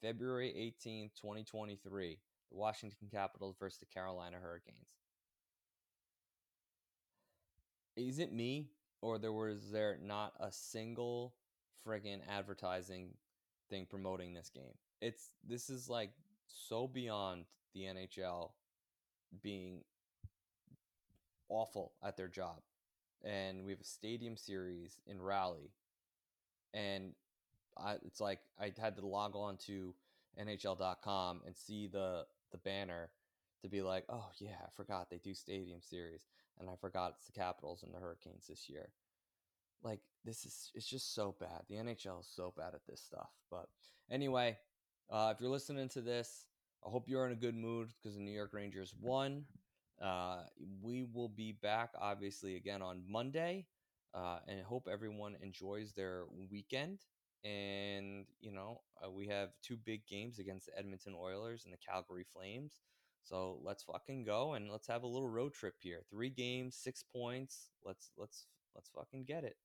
February 0.00 0.52
18th, 0.84 1.14
2023, 1.20 2.18
the 2.50 2.56
Washington 2.56 3.08
Capitals 3.10 3.56
versus 3.58 3.78
the 3.78 3.86
Carolina 3.86 4.36
Hurricanes. 4.42 4.88
Is 7.96 8.18
it 8.18 8.32
me 8.32 8.70
or 9.00 9.18
there 9.18 9.32
was 9.32 9.70
there 9.70 9.98
not 10.02 10.32
a 10.40 10.50
single 10.50 11.34
friggin' 11.86 12.20
advertising 12.28 13.10
thing 13.70 13.86
promoting 13.88 14.32
this 14.32 14.50
game? 14.50 14.74
It's 15.00 15.30
this 15.46 15.68
is 15.68 15.88
like 15.88 16.10
so 16.46 16.86
beyond 16.86 17.44
the 17.74 17.82
NHL 17.82 18.50
being 19.42 19.82
awful 21.48 21.92
at 22.02 22.16
their 22.16 22.28
job 22.28 22.60
and 23.24 23.64
we 23.64 23.72
have 23.72 23.80
a 23.80 23.84
stadium 23.84 24.36
series 24.36 25.00
in 25.06 25.20
Raleigh 25.20 25.72
and 26.74 27.12
I, 27.76 27.96
it's 28.04 28.20
like 28.20 28.40
I 28.60 28.72
had 28.78 28.96
to 28.96 29.06
log 29.06 29.36
on 29.36 29.56
to 29.66 29.94
NHL.com 30.40 31.42
and 31.46 31.56
see 31.56 31.86
the 31.86 32.24
the 32.50 32.58
banner 32.58 33.10
to 33.62 33.68
be 33.68 33.82
like, 33.82 34.04
oh 34.08 34.26
yeah, 34.38 34.56
I 34.62 34.70
forgot 34.76 35.08
they 35.10 35.18
do 35.18 35.34
Stadium 35.34 35.80
Series, 35.80 36.26
and 36.58 36.68
I 36.68 36.74
forgot 36.80 37.14
it's 37.16 37.26
the 37.26 37.32
Capitals 37.32 37.82
and 37.82 37.94
the 37.94 37.98
Hurricanes 37.98 38.46
this 38.48 38.68
year. 38.68 38.90
Like 39.82 40.00
this 40.24 40.44
is 40.44 40.70
it's 40.74 40.86
just 40.86 41.14
so 41.14 41.34
bad. 41.40 41.62
The 41.68 41.76
NHL 41.76 42.20
is 42.20 42.30
so 42.34 42.52
bad 42.56 42.74
at 42.74 42.86
this 42.88 43.00
stuff. 43.00 43.30
But 43.50 43.66
anyway, 44.10 44.58
uh, 45.10 45.32
if 45.34 45.40
you're 45.40 45.50
listening 45.50 45.88
to 45.90 46.00
this, 46.00 46.46
I 46.86 46.90
hope 46.90 47.08
you're 47.08 47.26
in 47.26 47.32
a 47.32 47.36
good 47.36 47.56
mood 47.56 47.88
because 48.02 48.16
the 48.16 48.22
New 48.22 48.32
York 48.32 48.52
Rangers 48.52 48.94
won. 49.00 49.44
Uh, 50.02 50.42
we 50.82 51.04
will 51.04 51.28
be 51.28 51.52
back 51.52 51.90
obviously 52.00 52.56
again 52.56 52.82
on 52.82 53.02
Monday, 53.08 53.66
uh, 54.14 54.38
and 54.48 54.62
hope 54.62 54.88
everyone 54.90 55.36
enjoys 55.42 55.92
their 55.92 56.24
weekend. 56.50 57.00
And 57.44 58.26
you 58.40 58.52
know, 58.52 58.80
uh, 59.04 59.10
we 59.10 59.28
have 59.28 59.50
two 59.62 59.76
big 59.76 60.06
games 60.06 60.38
against 60.38 60.66
the 60.66 60.78
Edmonton 60.78 61.14
Oilers 61.18 61.64
and 61.64 61.72
the 61.72 61.78
Calgary 61.78 62.26
Flames. 62.32 62.80
So 63.24 63.60
let's 63.62 63.84
fucking 63.84 64.24
go 64.24 64.54
and 64.54 64.70
let's 64.70 64.88
have 64.88 65.04
a 65.04 65.06
little 65.06 65.28
road 65.28 65.54
trip 65.54 65.74
here. 65.80 66.00
Three 66.10 66.30
games, 66.30 66.76
six 66.76 67.04
points. 67.04 67.70
Let's 67.84 68.10
let's 68.16 68.46
let's 68.74 68.90
fucking 68.94 69.24
get 69.24 69.44
it. 69.44 69.56